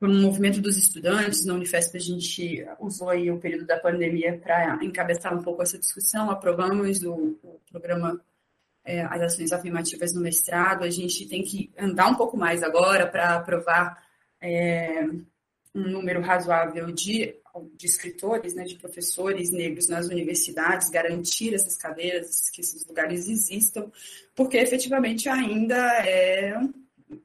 [0.00, 4.36] por um movimento dos estudantes, na Unifesp a gente usou aí o período da pandemia
[4.36, 8.20] para encabeçar um pouco essa discussão, aprovamos o, o programa
[8.84, 13.06] é, As Ações Afirmativas no mestrado, a gente tem que andar um pouco mais agora
[13.06, 14.03] para aprovar
[14.44, 15.08] é,
[15.74, 17.34] um número razoável de,
[17.76, 23.90] de escritores, né, de professores negros nas universidades, garantir essas cadeiras, que esses lugares existam,
[24.34, 25.76] porque efetivamente ainda
[26.06, 26.54] é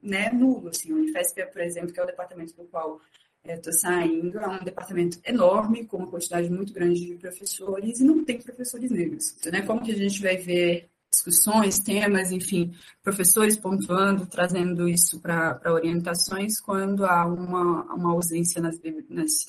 [0.01, 0.69] né, nulo.
[0.69, 3.01] Assim, o Unifesp, por exemplo, que é o departamento do qual
[3.43, 8.03] estou é, saindo, é um departamento enorme, com uma quantidade muito grande de professores, e
[8.03, 9.35] não tem professores negros.
[9.37, 15.19] Então, né, como que a gente vai ver discussões, temas, enfim, professores pontuando, trazendo isso
[15.19, 18.79] para orientações quando há uma, uma ausência nas,
[19.09, 19.47] nas,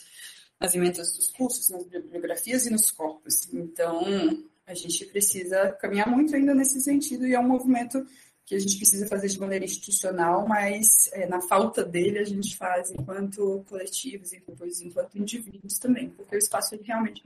[0.58, 3.52] nas emendas dos cursos, nas bibliografias e nos corpos.
[3.52, 4.02] Então,
[4.66, 8.06] a gente precisa caminhar muito ainda nesse sentido e é um movimento
[8.46, 12.56] que a gente precisa fazer de maneira institucional, mas é, na falta dele a gente
[12.56, 17.22] faz enquanto coletivos, enquanto, enquanto indivíduos também, porque o espaço ele realmente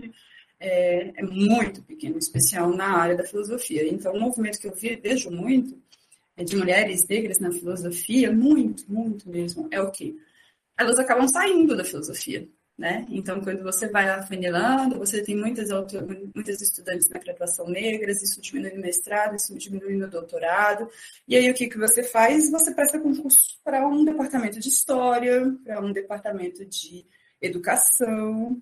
[0.61, 3.87] é, é, muito pequeno, especial na área da filosofia.
[3.89, 5.81] Então, um movimento que eu vejo muito
[6.37, 10.17] é de mulheres negras na filosofia, muito, muito mesmo, é o que
[10.77, 12.49] elas acabam saindo da filosofia.
[12.77, 13.07] Né?
[13.09, 15.69] Então, quando você vai afunilando, você tem muitas,
[16.35, 20.91] muitas estudantes na graduação negras, isso diminui no mestrado, isso diminui no doutorado.
[21.29, 22.51] E aí, o que, que você faz?
[22.51, 27.07] Você presta concurso para um departamento de história, para um departamento de
[27.41, 28.61] educação,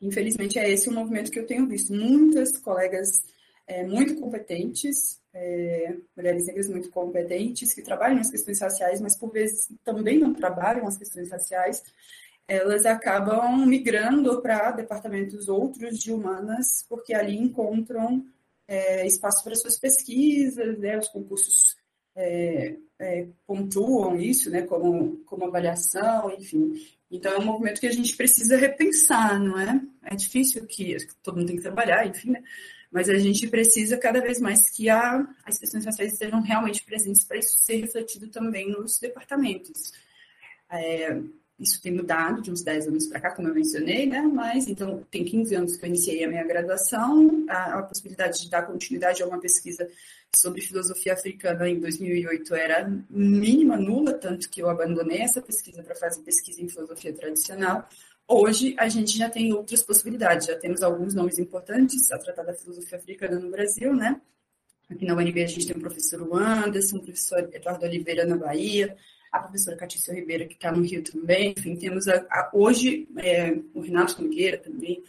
[0.00, 1.92] Infelizmente, é esse o movimento que eu tenho visto.
[1.92, 3.22] Muitas colegas
[3.66, 9.32] é, muito competentes, é, mulheres negras muito competentes, que trabalham nas questões raciais, mas por
[9.32, 11.82] vezes também não trabalham as questões raciais,
[12.46, 18.24] elas acabam migrando para departamentos outros de humanas, porque ali encontram
[18.68, 21.76] é, espaço para suas pesquisas, né, os concursos
[22.14, 26.72] é, é, pontuam isso, né, como, como avaliação, enfim.
[27.10, 29.80] Então, é um movimento que a gente precisa repensar, não é?
[30.02, 32.42] É difícil que todo mundo tem que trabalhar, enfim, né?
[32.90, 37.24] Mas a gente precisa cada vez mais que a, as questões raciais estejam realmente presentes
[37.24, 39.92] para isso ser refletido também nos departamentos.
[40.70, 41.20] É,
[41.58, 44.22] isso tem mudado de uns 10 anos para cá, como eu mencionei, né?
[44.22, 48.50] Mas então tem 15 anos que eu iniciei a minha graduação, a, a possibilidade de
[48.50, 49.88] dar continuidade a uma pesquisa
[50.34, 55.94] sobre filosofia africana em 2008 era mínima, nula, tanto que eu abandonei essa pesquisa para
[55.94, 57.88] fazer pesquisa em filosofia tradicional.
[58.26, 62.54] Hoje a gente já tem outras possibilidades, já temos alguns nomes importantes a tratar da
[62.54, 64.20] filosofia africana no Brasil, né?
[64.90, 68.96] Aqui na UNB a gente tem o professor Anderson, o professor Eduardo Oliveira na Bahia,
[69.34, 71.54] a professora Catícia Ribeira, que está no Rio também.
[71.58, 75.02] Enfim, temos a, a, hoje é, o Renato Nogueira também,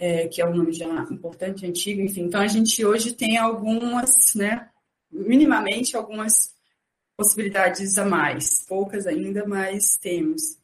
[0.00, 2.22] é, que é um nome já importante, antigo, enfim.
[2.22, 4.68] Então, a gente hoje tem algumas, né,
[5.12, 6.52] minimamente algumas
[7.16, 10.58] possibilidades a mais, poucas ainda, mas temos.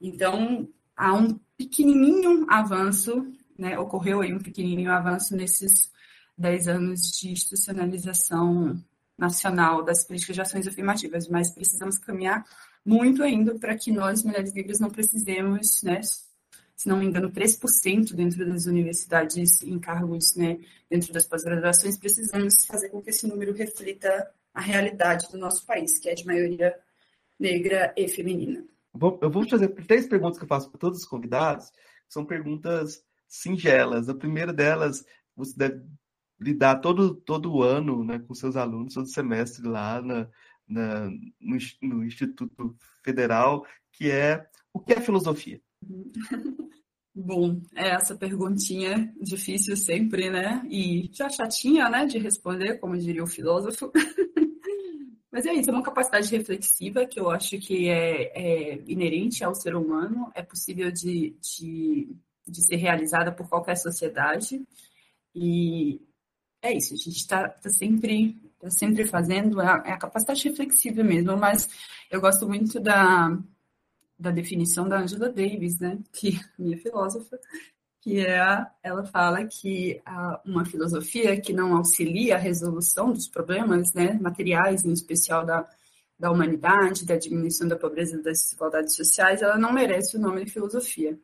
[0.00, 5.88] Então, há um pequenininho avanço, né, ocorreu aí um pequenininho avanço nesses
[6.36, 8.82] 10 anos de institucionalização
[9.20, 12.44] nacional das políticas de ações afirmativas, mas precisamos caminhar
[12.84, 18.14] muito ainda para que nós, mulheres negras, não precisemos, né, se não me engano, 3%
[18.14, 20.58] dentro das universidades em cargos, né,
[20.88, 25.98] dentro das pós-graduações, precisamos fazer com que esse número reflita a realidade do nosso país,
[25.98, 26.74] que é de maioria
[27.38, 28.64] negra e feminina.
[29.20, 31.70] Eu vou fazer três perguntas que eu faço para todos os convidados,
[32.08, 34.08] são perguntas singelas.
[34.08, 35.04] A primeira delas,
[35.36, 35.82] você deve
[36.40, 40.28] lidar todo, todo ano né, com seus alunos, todo semestre lá na,
[40.66, 45.60] na no, no, Instituto Federal, que é o que é filosofia?
[47.12, 50.62] Bom, é essa perguntinha difícil sempre, né?
[50.70, 53.92] E já chatinha, né, de responder, como diria o filósofo.
[55.30, 59.54] Mas é isso, é uma capacidade reflexiva que eu acho que é, é inerente ao
[59.54, 62.16] ser humano, é possível de, de,
[62.46, 64.64] de ser realizada por qualquer sociedade.
[65.34, 66.00] E
[66.62, 70.48] é isso, a gente está tá sempre, tá sempre fazendo, é a, é a, capacidade
[70.48, 71.68] reflexiva mesmo, mas
[72.10, 73.36] eu gosto muito da,
[74.18, 77.38] da definição da Angela Davis, né, que minha filósofa,
[78.02, 83.92] que é, ela fala que a, uma filosofia que não auxilia a resolução dos problemas
[83.94, 85.68] né, materiais, em especial da,
[86.18, 90.44] da humanidade, da diminuição da pobreza e das desigualdades sociais, ela não merece o nome
[90.44, 91.18] de filosofia.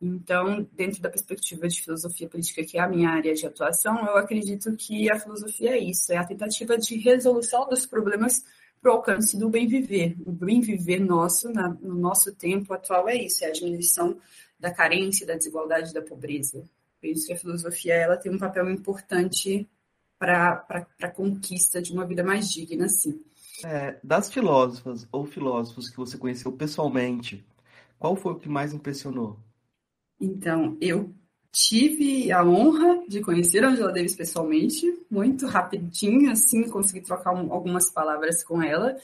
[0.00, 4.16] Então, dentro da perspectiva de filosofia política, que é a minha área de atuação, eu
[4.16, 8.42] acredito que a filosofia é isso, é a tentativa de resolução dos problemas
[8.80, 10.16] para o alcance do bem viver.
[10.24, 14.16] O bem viver nosso, na, no nosso tempo atual, é isso: é a diminuição
[14.58, 16.64] da carência, da desigualdade, da pobreza.
[16.98, 19.68] Por isso que a filosofia ela tem um papel importante
[20.18, 20.64] para
[21.02, 23.22] a conquista de uma vida mais digna, sim.
[23.64, 27.44] É, das filósofas ou filósofos que você conheceu pessoalmente,
[27.98, 29.38] qual foi o que mais impressionou?
[30.20, 31.14] Então, eu
[31.52, 37.52] tive a honra de conhecer a Angela Davis pessoalmente, muito rapidinho, assim, consegui trocar um,
[37.52, 38.96] algumas palavras com ela,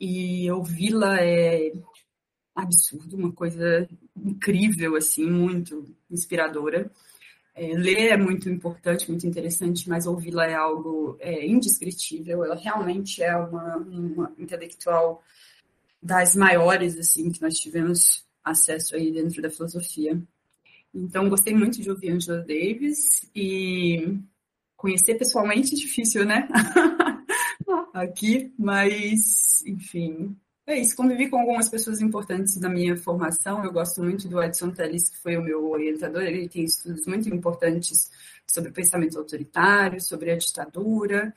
[0.00, 1.72] e ouvi-la é
[2.54, 6.90] absurdo, uma coisa incrível, assim, muito inspiradora.
[7.54, 12.44] É, ler é muito importante, muito interessante, mas ouvi-la é algo é, indescritível.
[12.44, 15.22] Ela realmente é uma, uma, intelectual
[16.02, 20.20] das maiores assim que nós tivemos acesso aí dentro da filosofia.
[20.94, 24.16] Então, gostei muito de ouvir Angela Davis e
[24.76, 26.48] conhecer pessoalmente é difícil, né?
[27.92, 30.36] Aqui, mas, enfim,
[30.66, 33.64] é isso, convivi com algumas pessoas importantes da minha formação.
[33.64, 36.22] Eu gosto muito do Edson Telles, que foi o meu orientador.
[36.22, 38.10] Ele tem estudos muito importantes
[38.46, 41.34] sobre pensamento autoritário, sobre a ditadura.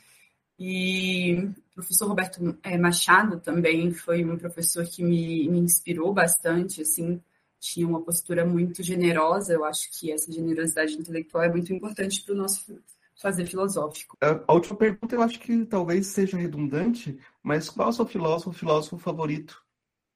[0.60, 1.36] E
[1.72, 7.22] o professor Roberto é, Machado também foi um professor que me, me inspirou bastante, assim,
[7.60, 9.54] tinha uma postura muito generosa.
[9.54, 12.80] Eu acho que essa generosidade intelectual é muito importante para o nosso
[13.22, 14.16] fazer filosófico.
[14.22, 18.52] A última pergunta eu acho que talvez seja redundante, mas qual é o seu filósofo,
[18.52, 19.62] filósofo favorito?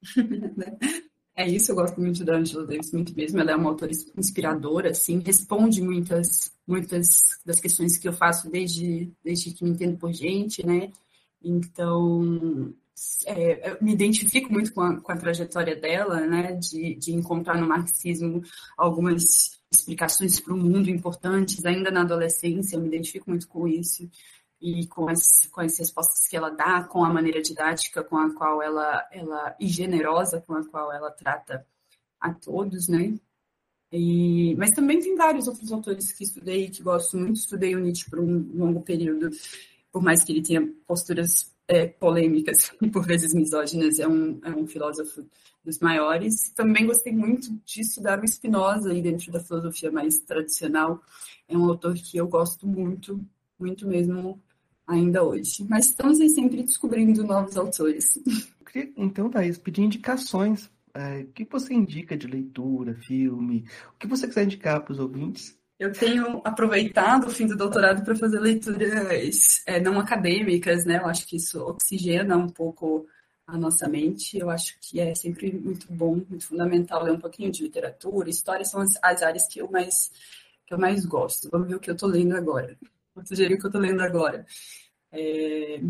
[1.36, 3.40] é isso, eu gosto muito da Angela Davis, muito mesmo.
[3.40, 9.12] Ela é uma autora inspiradora, assim, responde muitas, muitas das questões que eu faço desde,
[9.24, 10.92] desde que me entendo por gente, né?
[11.44, 12.72] Então,
[13.26, 16.54] é, me identifico muito com a, com a trajetória dela, né?
[16.54, 18.42] De, de encontrar no marxismo
[18.78, 24.10] algumas explicações para o mundo importantes, ainda na adolescência, eu me identifico muito com isso
[24.62, 28.34] e com as, com as respostas que ela dá, com a maneira didática com a
[28.34, 31.66] qual ela, ela e generosa com a qual ela trata
[32.20, 33.16] a todos, né?
[33.92, 37.38] E, mas também tem vários outros autores que estudei que gosto muito.
[37.38, 39.32] Estudei o Nietzsche por um longo período,
[39.92, 44.50] por mais que ele tenha posturas é, polêmicas e por vezes misóginas, é um, é
[44.50, 45.26] um filósofo
[45.64, 46.50] dos maiores.
[46.56, 51.02] Também gostei muito de estudar o Spinoza aí dentro da filosofia mais tradicional.
[51.48, 53.24] É um autor que eu gosto muito,
[53.60, 54.42] muito mesmo
[54.88, 55.66] ainda hoje.
[55.70, 58.20] Mas estamos aí sempre descobrindo novos autores.
[58.96, 60.72] Então, Thaís, pedir indicações.
[60.94, 63.66] É, o que você indica de leitura, filme?
[63.94, 65.60] O que você quiser indicar para os ouvintes?
[65.82, 71.00] Eu tenho aproveitado o fim do doutorado para fazer leituras é, não acadêmicas, né?
[71.00, 73.08] Eu acho que isso oxigena um pouco
[73.48, 74.38] a nossa mente.
[74.38, 78.64] Eu acho que é sempre muito bom, muito fundamental ler um pouquinho de literatura, história
[78.64, 80.12] são as, as áreas que eu mais
[80.68, 81.50] que eu mais gosto.
[81.50, 82.78] Vamos ver o que eu estou lendo agora.
[83.16, 84.46] Vou sugerir o que eu estou lendo agora.
[85.12, 85.82] É...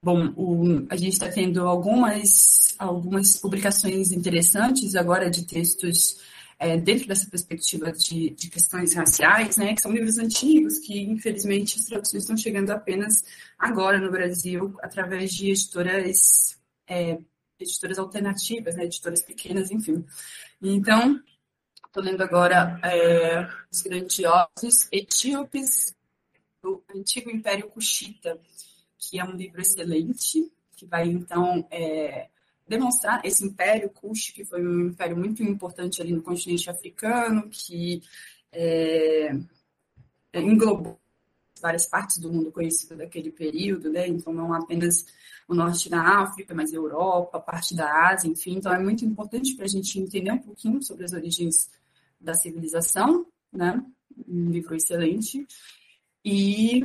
[0.00, 6.20] Bom, o, a gente está tendo algumas, algumas publicações interessantes agora de textos
[6.58, 11.78] é, dentro dessa perspectiva de, de, questões raciais, né, que são livros antigos, que infelizmente
[11.78, 13.22] as traduções estão chegando apenas
[13.58, 17.18] agora no Brasil, através de editoras é,
[17.60, 20.04] editoras alternativas, né, editoras pequenas, enfim.
[20.60, 21.22] Então,
[21.86, 25.94] estou lendo agora é, Os Grandiosos Etíopes
[26.62, 28.40] do Antigo Império Cuxita,
[28.98, 32.28] que é um livro excelente, que vai, então, é,
[32.68, 38.02] demonstrar esse Império Kush, que foi um império muito importante ali no continente africano, que
[38.52, 39.32] é,
[40.34, 40.98] englobou
[41.60, 44.06] várias partes do mundo conhecido daquele período, né?
[44.06, 45.06] Então, não apenas
[45.48, 48.56] o norte da África, mas a Europa, parte da Ásia, enfim.
[48.56, 51.70] Então, é muito importante para a gente entender um pouquinho sobre as origens
[52.20, 53.82] da civilização, né?
[54.28, 55.46] Um livro excelente.
[56.24, 56.82] E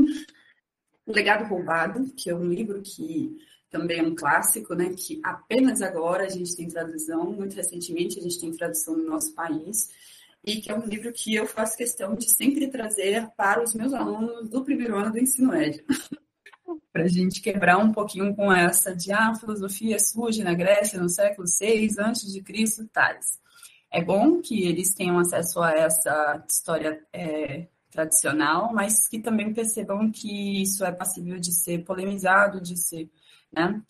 [1.05, 3.37] O Legado Roubado, que é um livro que
[3.73, 4.93] também é um clássico, né?
[4.95, 9.33] Que apenas agora a gente tem tradução, muito recentemente a gente tem tradução no nosso
[9.33, 9.89] país
[10.45, 13.93] e que é um livro que eu faço questão de sempre trazer para os meus
[13.93, 15.83] alunos do primeiro ano do ensino médio.
[16.91, 21.01] para a gente quebrar um pouquinho com essa de ah, a filosofia surge na Grécia
[21.01, 23.39] no século VI antes de Cristo, tais.
[23.91, 30.11] É bom que eles tenham acesso a essa história é, tradicional, mas que também percebam
[30.11, 33.09] que isso é passível de ser polemizado, de ser
[33.55, 33.81] né,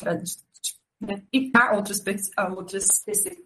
[1.04, 1.22] né?
[1.34, 2.02] E há outras,
[2.56, 3.04] outras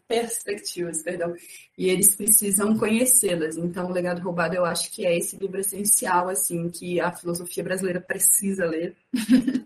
[0.08, 1.34] perspectivas, perdão,
[1.78, 3.58] e eles precisam conhecê-las.
[3.58, 7.64] Então, o legado roubado, eu acho que é esse livro essencial, assim, que a filosofia
[7.64, 8.96] brasileira precisa ler,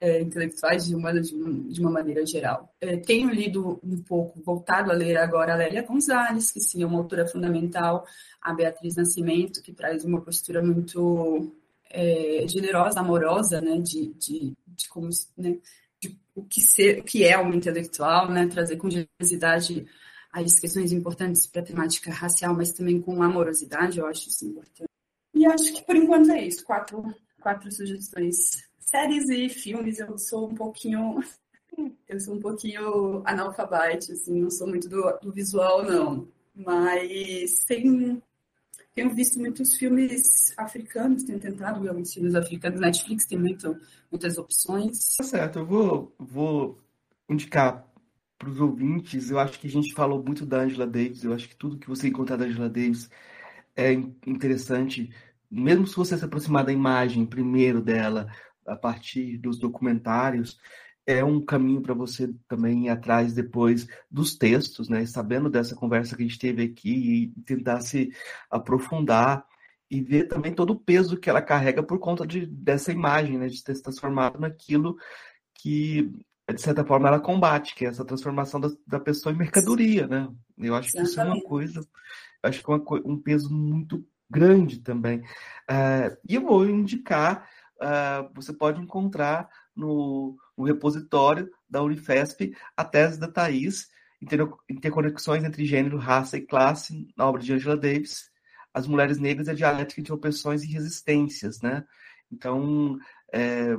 [0.00, 2.70] é, intelectuais de uma, de uma maneira geral.
[2.80, 6.86] É, tenho lido um pouco, voltado a ler agora a Lélia Gonzalez, que sim, é
[6.86, 8.06] uma autora fundamental,
[8.40, 11.54] a Beatriz Nascimento, que traz uma postura muito
[11.90, 15.58] é, generosa, amorosa, né, de, de, de como, né,
[16.00, 18.46] de o que, ser, o que é um intelectual, né?
[18.46, 19.86] trazer com generosidade
[20.32, 24.90] as questões importantes para a temática racial, mas também com amorosidade, eu acho isso importante.
[25.32, 26.64] E acho que por enquanto é isso.
[26.64, 28.64] Quatro, quatro sugestões.
[28.80, 31.22] Séries e filmes, eu sou um pouquinho.
[32.08, 36.28] Eu sou um pouquinho analfabete, assim, não sou muito do, do visual, não.
[36.54, 38.22] Mas tem,
[38.94, 42.80] tenho visto muitos filmes africanos, tenho tentado ver alguns filmes africanos.
[42.80, 43.76] Netflix tem muito,
[44.10, 45.16] muitas opções.
[45.16, 46.78] Tá certo, eu vou, vou
[47.28, 47.84] indicar
[48.38, 49.30] para os ouvintes.
[49.30, 51.24] Eu acho que a gente falou muito da Angela Davis.
[51.24, 53.10] Eu acho que tudo que você encontrar da Angela Davis
[53.74, 53.92] é
[54.26, 55.10] interessante.
[55.50, 58.32] Mesmo se você se aproximar da imagem primeiro dela,
[58.66, 60.58] a partir dos documentários,
[61.06, 65.04] é um caminho para você também ir atrás depois dos textos, né?
[65.06, 68.10] Sabendo dessa conversa que a gente teve aqui e tentar se
[68.50, 69.46] aprofundar
[69.90, 73.48] e ver também todo o peso que ela carrega por conta de, dessa imagem, né?
[73.48, 74.96] De ter se transformado naquilo
[75.54, 76.10] que,
[76.52, 80.28] de certa forma, ela combate, que é essa transformação da, da pessoa em mercadoria, né?
[80.58, 81.86] Eu acho que isso é uma coisa,
[82.42, 85.20] acho que é uma, um peso muito grande também.
[85.70, 92.84] Uh, e eu vou indicar, uh, você pode encontrar no, no, repositório da Unifesp a
[92.84, 93.88] tese da Thais,
[94.70, 98.30] Interconexões entre Gênero, Raça e Classe, na obra de Angela Davis,
[98.72, 101.84] As Mulheres Negras e a Dialética entre Opressões e Resistências, né?
[102.32, 102.98] Então,
[103.32, 103.76] é,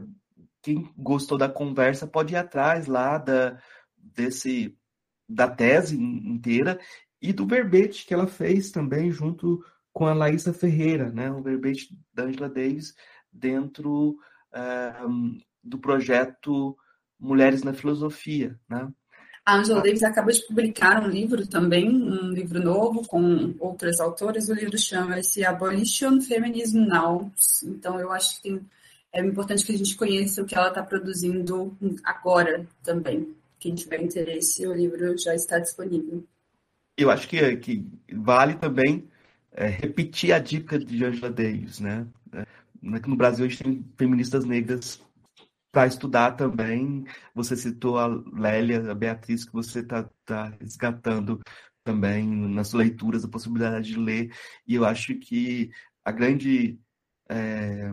[0.61, 3.59] quem gostou da conversa pode ir atrás lá da,
[3.97, 4.77] desse,
[5.27, 6.79] da tese inteira
[7.21, 11.31] e do verbete que ela fez também junto com a Laísa Ferreira, né?
[11.31, 12.93] O verbete da Angela Davis
[13.31, 14.17] dentro
[14.53, 16.77] uh, do projeto
[17.19, 18.87] Mulheres na Filosofia, né?
[19.45, 24.49] A Angela Davis acaba de publicar um livro também, um livro novo com outras autoras.
[24.49, 27.31] O livro chama-se Abolition Feminism Now.
[27.63, 28.61] Então, eu acho que tem,
[29.13, 33.35] é importante que a gente conheça o que ela está produzindo agora também.
[33.59, 36.23] Quem tiver interesse, o livro já está disponível.
[36.97, 39.07] Eu acho que, que vale também
[39.51, 42.07] é, repetir a dica de Angela Davis, né?
[42.33, 42.45] É,
[42.81, 44.99] no Brasil a gente tem feministas negras
[45.75, 47.03] para estudar também.
[47.33, 51.41] Você citou a Lélia, a Beatriz, que você está tá resgatando
[51.83, 54.33] também nas leituras a possibilidade de ler.
[54.65, 55.69] E eu acho que
[56.05, 56.79] a grande
[57.29, 57.91] é,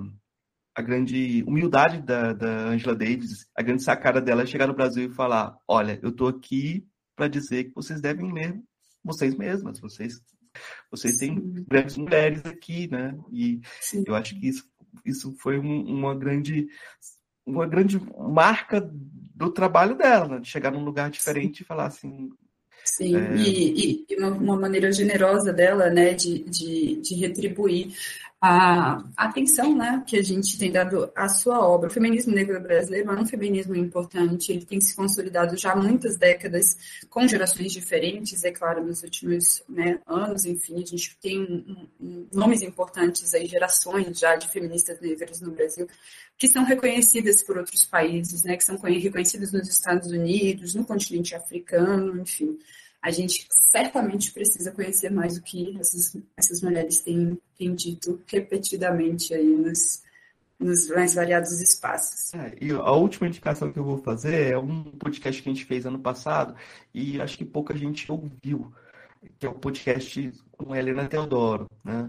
[0.76, 5.10] a grande humildade da, da Angela Davis, a grande sacada dela é chegar no Brasil
[5.10, 6.86] e falar: olha, eu estou aqui
[7.16, 8.62] para dizer que vocês devem ler
[9.04, 10.22] vocês mesmas, vocês
[10.88, 13.18] vocês têm grandes mulheres aqui, né?
[13.32, 14.04] E Sim.
[14.06, 14.70] eu acho que isso,
[15.04, 16.68] isso foi um, uma grande
[17.46, 20.38] uma grande marca do trabalho dela, né?
[20.38, 21.64] de chegar num lugar diferente Sim.
[21.64, 22.30] e falar assim.
[22.84, 23.36] Sim, é...
[23.36, 27.94] e, e uma, maneira generosa dela, né, de, de, de retribuir
[28.44, 31.88] a atenção né, que a gente tem dado à sua obra.
[31.88, 36.16] O feminismo negro brasileiro é um feminismo importante, ele tem se consolidado já há muitas
[36.16, 36.76] décadas,
[37.08, 41.86] com gerações diferentes, é claro, nos últimos né, anos, enfim, a gente tem
[42.32, 45.86] nomes importantes aí, gerações já de feministas negras no Brasil,
[46.36, 51.36] que são reconhecidas por outros países, né, que são reconhecidas nos Estados Unidos, no continente
[51.36, 52.58] africano, enfim
[53.02, 59.34] a gente certamente precisa conhecer mais o que essas, essas mulheres têm, têm dito repetidamente
[59.34, 60.04] aí nos,
[60.58, 62.32] nos mais variados espaços.
[62.34, 65.64] É, e a última indicação que eu vou fazer é um podcast que a gente
[65.64, 66.54] fez ano passado
[66.94, 68.72] e acho que pouca gente ouviu,
[69.36, 72.08] que é o podcast com a Helena Teodoro, né?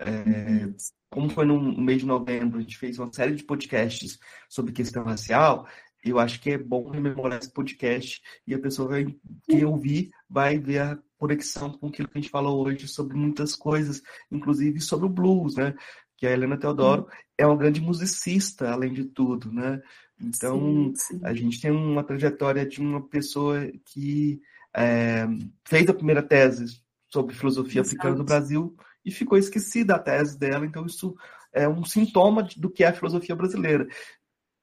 [0.00, 0.76] É, uhum.
[1.10, 4.16] como foi no mês de novembro, a gente fez uma série de podcasts
[4.48, 5.66] sobre questão racial,
[6.04, 9.06] eu acho que é bom rememorar esse podcast e a pessoa vai,
[9.48, 13.54] quem ouvir vai ver a conexão com aquilo que a gente falou hoje sobre muitas
[13.54, 15.74] coisas, inclusive sobre o blues, né?
[16.16, 17.18] Que a Helena Teodoro sim.
[17.38, 19.80] é uma grande musicista, além de tudo, né?
[20.20, 21.20] Então, sim, sim.
[21.24, 24.40] a gente tem uma trajetória de uma pessoa que
[24.74, 25.26] é,
[25.64, 27.96] fez a primeira tese sobre filosofia Exato.
[27.96, 31.16] africana no Brasil e ficou esquecida a tese dela, então isso
[31.52, 33.88] é um sintoma do que é a filosofia brasileira.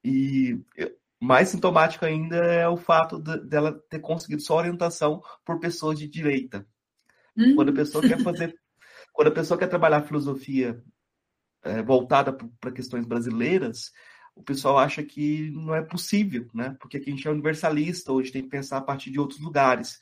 [0.03, 0.59] E
[1.25, 6.07] mais sintomático ainda é o fato de, dela ter conseguido sua orientação por pessoas de
[6.07, 6.65] direita.
[7.35, 7.55] Hum.
[7.55, 8.55] Quando a pessoa quer fazer,
[9.11, 10.81] quando a pessoa quer trabalhar filosofia
[11.63, 13.91] é, voltada para questões brasileiras,
[14.35, 16.75] o pessoal acha que não é possível, né?
[16.79, 19.97] Porque aqui a gente é universalista, hoje tem que pensar a partir de outros lugares.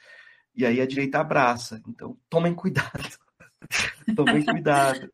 [0.56, 1.82] E aí a direita abraça.
[1.88, 3.23] Então, tomem cuidado.
[4.16, 5.12] tomem cuidado.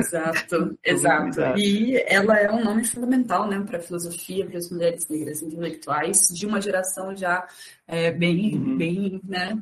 [0.00, 1.40] Exato, exato.
[1.56, 6.28] E ela é um nome fundamental né, para a filosofia, para as mulheres negras intelectuais,
[6.28, 7.46] de uma geração já
[7.86, 8.76] é, bem, uhum.
[8.76, 9.58] bem né,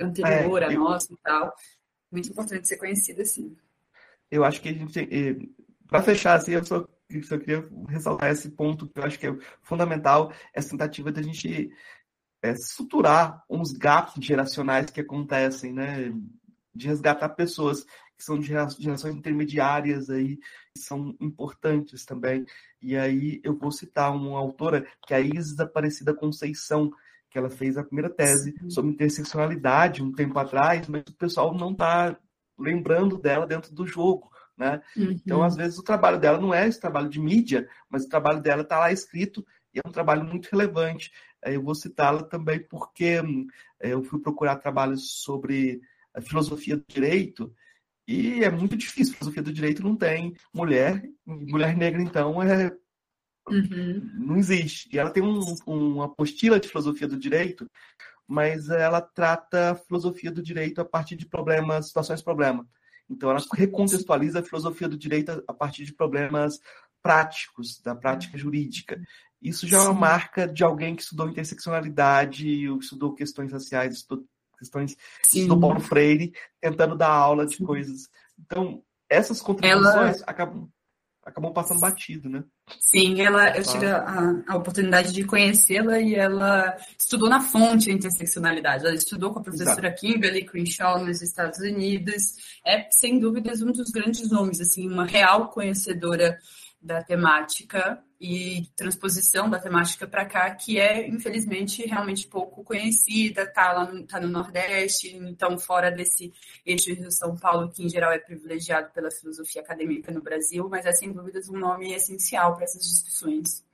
[0.00, 0.80] anterior é, a eu...
[0.80, 1.54] nossa e tal.
[2.10, 3.56] Muito importante ser conhecida, assim.
[4.30, 5.52] Eu acho que a gente,
[5.88, 6.86] para fechar, assim, eu só
[7.22, 11.70] só queria ressaltar esse ponto que eu acho que é fundamental, essa tentativa da gente
[12.42, 16.12] é, suturar uns gaps geracionais que acontecem, né?
[16.76, 17.84] De resgatar pessoas
[18.16, 20.38] que são de gerações intermediárias aí,
[20.74, 22.46] que são importantes também.
[22.80, 26.90] E aí eu vou citar uma autora, que é a Isis Aparecida Conceição,
[27.30, 28.70] que ela fez a primeira tese Sim.
[28.70, 32.16] sobre interseccionalidade um tempo atrás, mas o pessoal não está
[32.58, 34.30] lembrando dela dentro do jogo.
[34.56, 34.80] Né?
[34.96, 35.10] Uhum.
[35.10, 38.40] Então, às vezes, o trabalho dela não é esse trabalho de mídia, mas o trabalho
[38.40, 41.12] dela está lá escrito e é um trabalho muito relevante.
[41.44, 43.20] Eu vou citá-la também porque
[43.80, 45.82] eh, eu fui procurar trabalhos sobre
[46.16, 47.54] a filosofia do direito
[48.08, 49.14] e é muito difícil.
[49.14, 52.74] A filosofia do direito não tem mulher, mulher negra, então, é,
[53.48, 54.10] uhum.
[54.14, 54.88] não existe.
[54.92, 57.68] E ela tem um, uma apostila de filosofia do direito,
[58.26, 62.66] mas ela trata a filosofia do direito a partir de problemas, situações problema.
[63.08, 66.60] Então, ela recontextualiza a filosofia do direito a partir de problemas
[67.02, 69.00] práticos, da prática jurídica.
[69.40, 69.86] Isso já Sim.
[69.86, 74.26] é uma marca de alguém que estudou interseccionalidade, estudou questões raciais, estudou
[74.56, 75.46] questões Sim.
[75.46, 78.08] do Paulo Freire, tentando dar aula de coisas.
[78.38, 80.24] Então, essas contribuições ela...
[80.26, 80.68] acabam,
[81.24, 82.44] acabam passando batido, né?
[82.80, 87.94] Sim, ela, eu tive a, a oportunidade de conhecê-la e ela estudou na fonte a
[87.94, 88.84] interseccionalidade.
[88.84, 90.00] Ela estudou com a professora Exato.
[90.00, 92.34] Kimberly Crenshaw nos Estados Unidos.
[92.64, 96.38] É, sem dúvidas, um dos grandes nomes, assim, uma real conhecedora
[96.80, 103.72] da temática e transposição da temática para cá, que é, infelizmente, realmente pouco conhecida, está
[103.72, 106.32] lá no, tá no Nordeste, então fora desse
[106.64, 110.86] eixo de São Paulo, que em geral é privilegiado pela filosofia acadêmica no Brasil, mas
[110.86, 113.64] é sem dúvidas um nome essencial para essas discussões.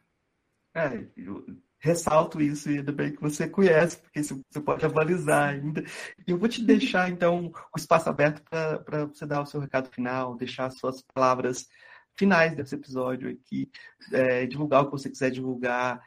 [0.75, 1.45] É, eu
[1.83, 5.83] ressalto isso, e ainda bem que você conhece, porque você pode avalizar ainda.
[6.27, 10.37] Eu vou te deixar, então, o espaço aberto para você dar o seu recado final,
[10.37, 11.67] deixar as suas palavras
[12.17, 13.71] finais desse episódio aqui,
[14.13, 16.01] é, divulgar o que você quiser divulgar.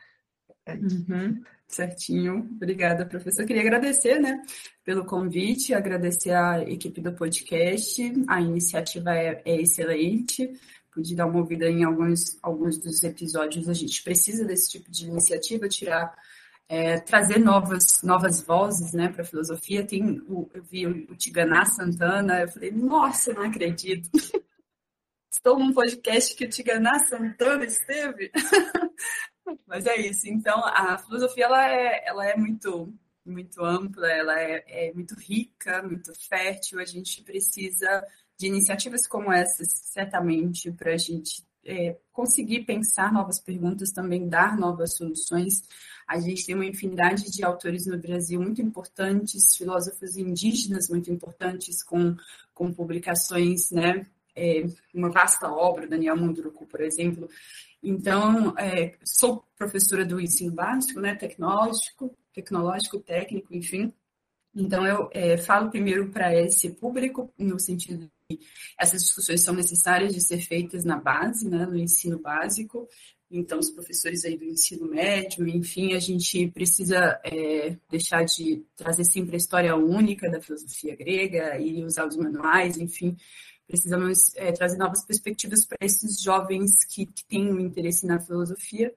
[0.66, 1.06] É isso.
[1.10, 2.50] Uhum, certinho.
[2.56, 3.46] Obrigada, professor.
[3.46, 4.42] Queria agradecer né,
[4.84, 8.02] pelo convite, agradecer a equipe do podcast.
[8.28, 10.54] A iniciativa é, é excelente.
[10.92, 13.68] Pude dar uma ouvida em alguns, alguns dos episódios.
[13.68, 16.16] A gente precisa desse tipo de iniciativa, tirar
[16.68, 19.86] é, trazer novas, novas vozes né, para a filosofia.
[19.86, 24.10] Tem, o, eu vi o, o Tiganá Santana, eu falei, nossa, não acredito.
[25.36, 28.32] Estou num podcast que o Tiganá Santana esteve.
[29.68, 30.28] Mas é isso.
[30.28, 32.92] Então, a filosofia ela é, ela é muito,
[33.26, 36.80] muito ampla, ela é, é muito rica, muito fértil.
[36.80, 38.08] A gente precisa
[38.38, 44.58] de iniciativas como essas, certamente, para a gente é, conseguir pensar novas perguntas, também dar
[44.58, 45.64] novas soluções.
[46.08, 51.84] A gente tem uma infinidade de autores no Brasil muito importantes, filósofos indígenas muito importantes,
[51.84, 52.16] com,
[52.54, 54.06] com publicações né,
[54.36, 57.30] é, uma vasta obra, Daniel Munduruku, por exemplo.
[57.82, 63.94] Então, é, sou professora do ensino básico, né, tecnológico, tecnológico, técnico, enfim.
[64.56, 68.46] Então, eu é, falo primeiro para esse público, no sentido de que
[68.80, 72.88] essas discussões são necessárias de ser feitas na base, né, no ensino básico.
[73.30, 79.04] Então, os professores aí do ensino médio, enfim, a gente precisa é, deixar de trazer
[79.04, 83.18] sempre a história única da filosofia grega e usar os manuais, enfim,
[83.68, 88.94] Precisamos é, trazer novas perspectivas para esses jovens que, que têm um interesse na filosofia.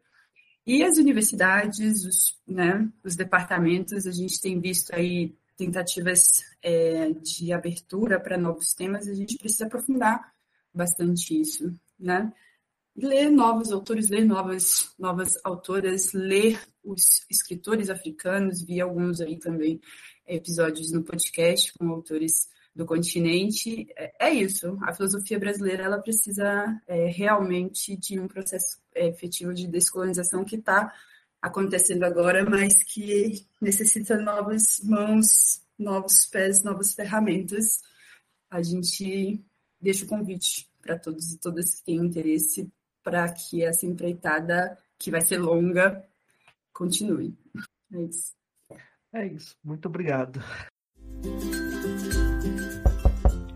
[0.66, 7.52] E as universidades, os, né, os departamentos, a gente tem visto aí tentativas é, de
[7.52, 10.32] abertura para novos temas, a gente precisa aprofundar
[10.72, 12.32] bastante isso, né?
[12.96, 19.80] Ler novos autores, ler novas, novas autoras, ler os escritores africanos, vi alguns aí também
[20.26, 23.88] episódios no podcast com autores do continente.
[23.96, 24.78] É, é isso.
[24.82, 30.56] A filosofia brasileira ela precisa é, realmente de um processo é, efetivo de descolonização que
[30.56, 30.92] está
[31.40, 37.82] acontecendo agora, mas que necessita novas mãos, novos pés, novas ferramentas.
[38.50, 39.44] A gente
[39.80, 42.70] deixa o convite para todos e todas que têm interesse
[43.02, 46.04] para que essa empreitada, que vai ser longa,
[46.72, 47.34] continue.
[47.92, 48.32] É isso.
[49.12, 49.56] É isso.
[49.64, 50.40] Muito obrigado.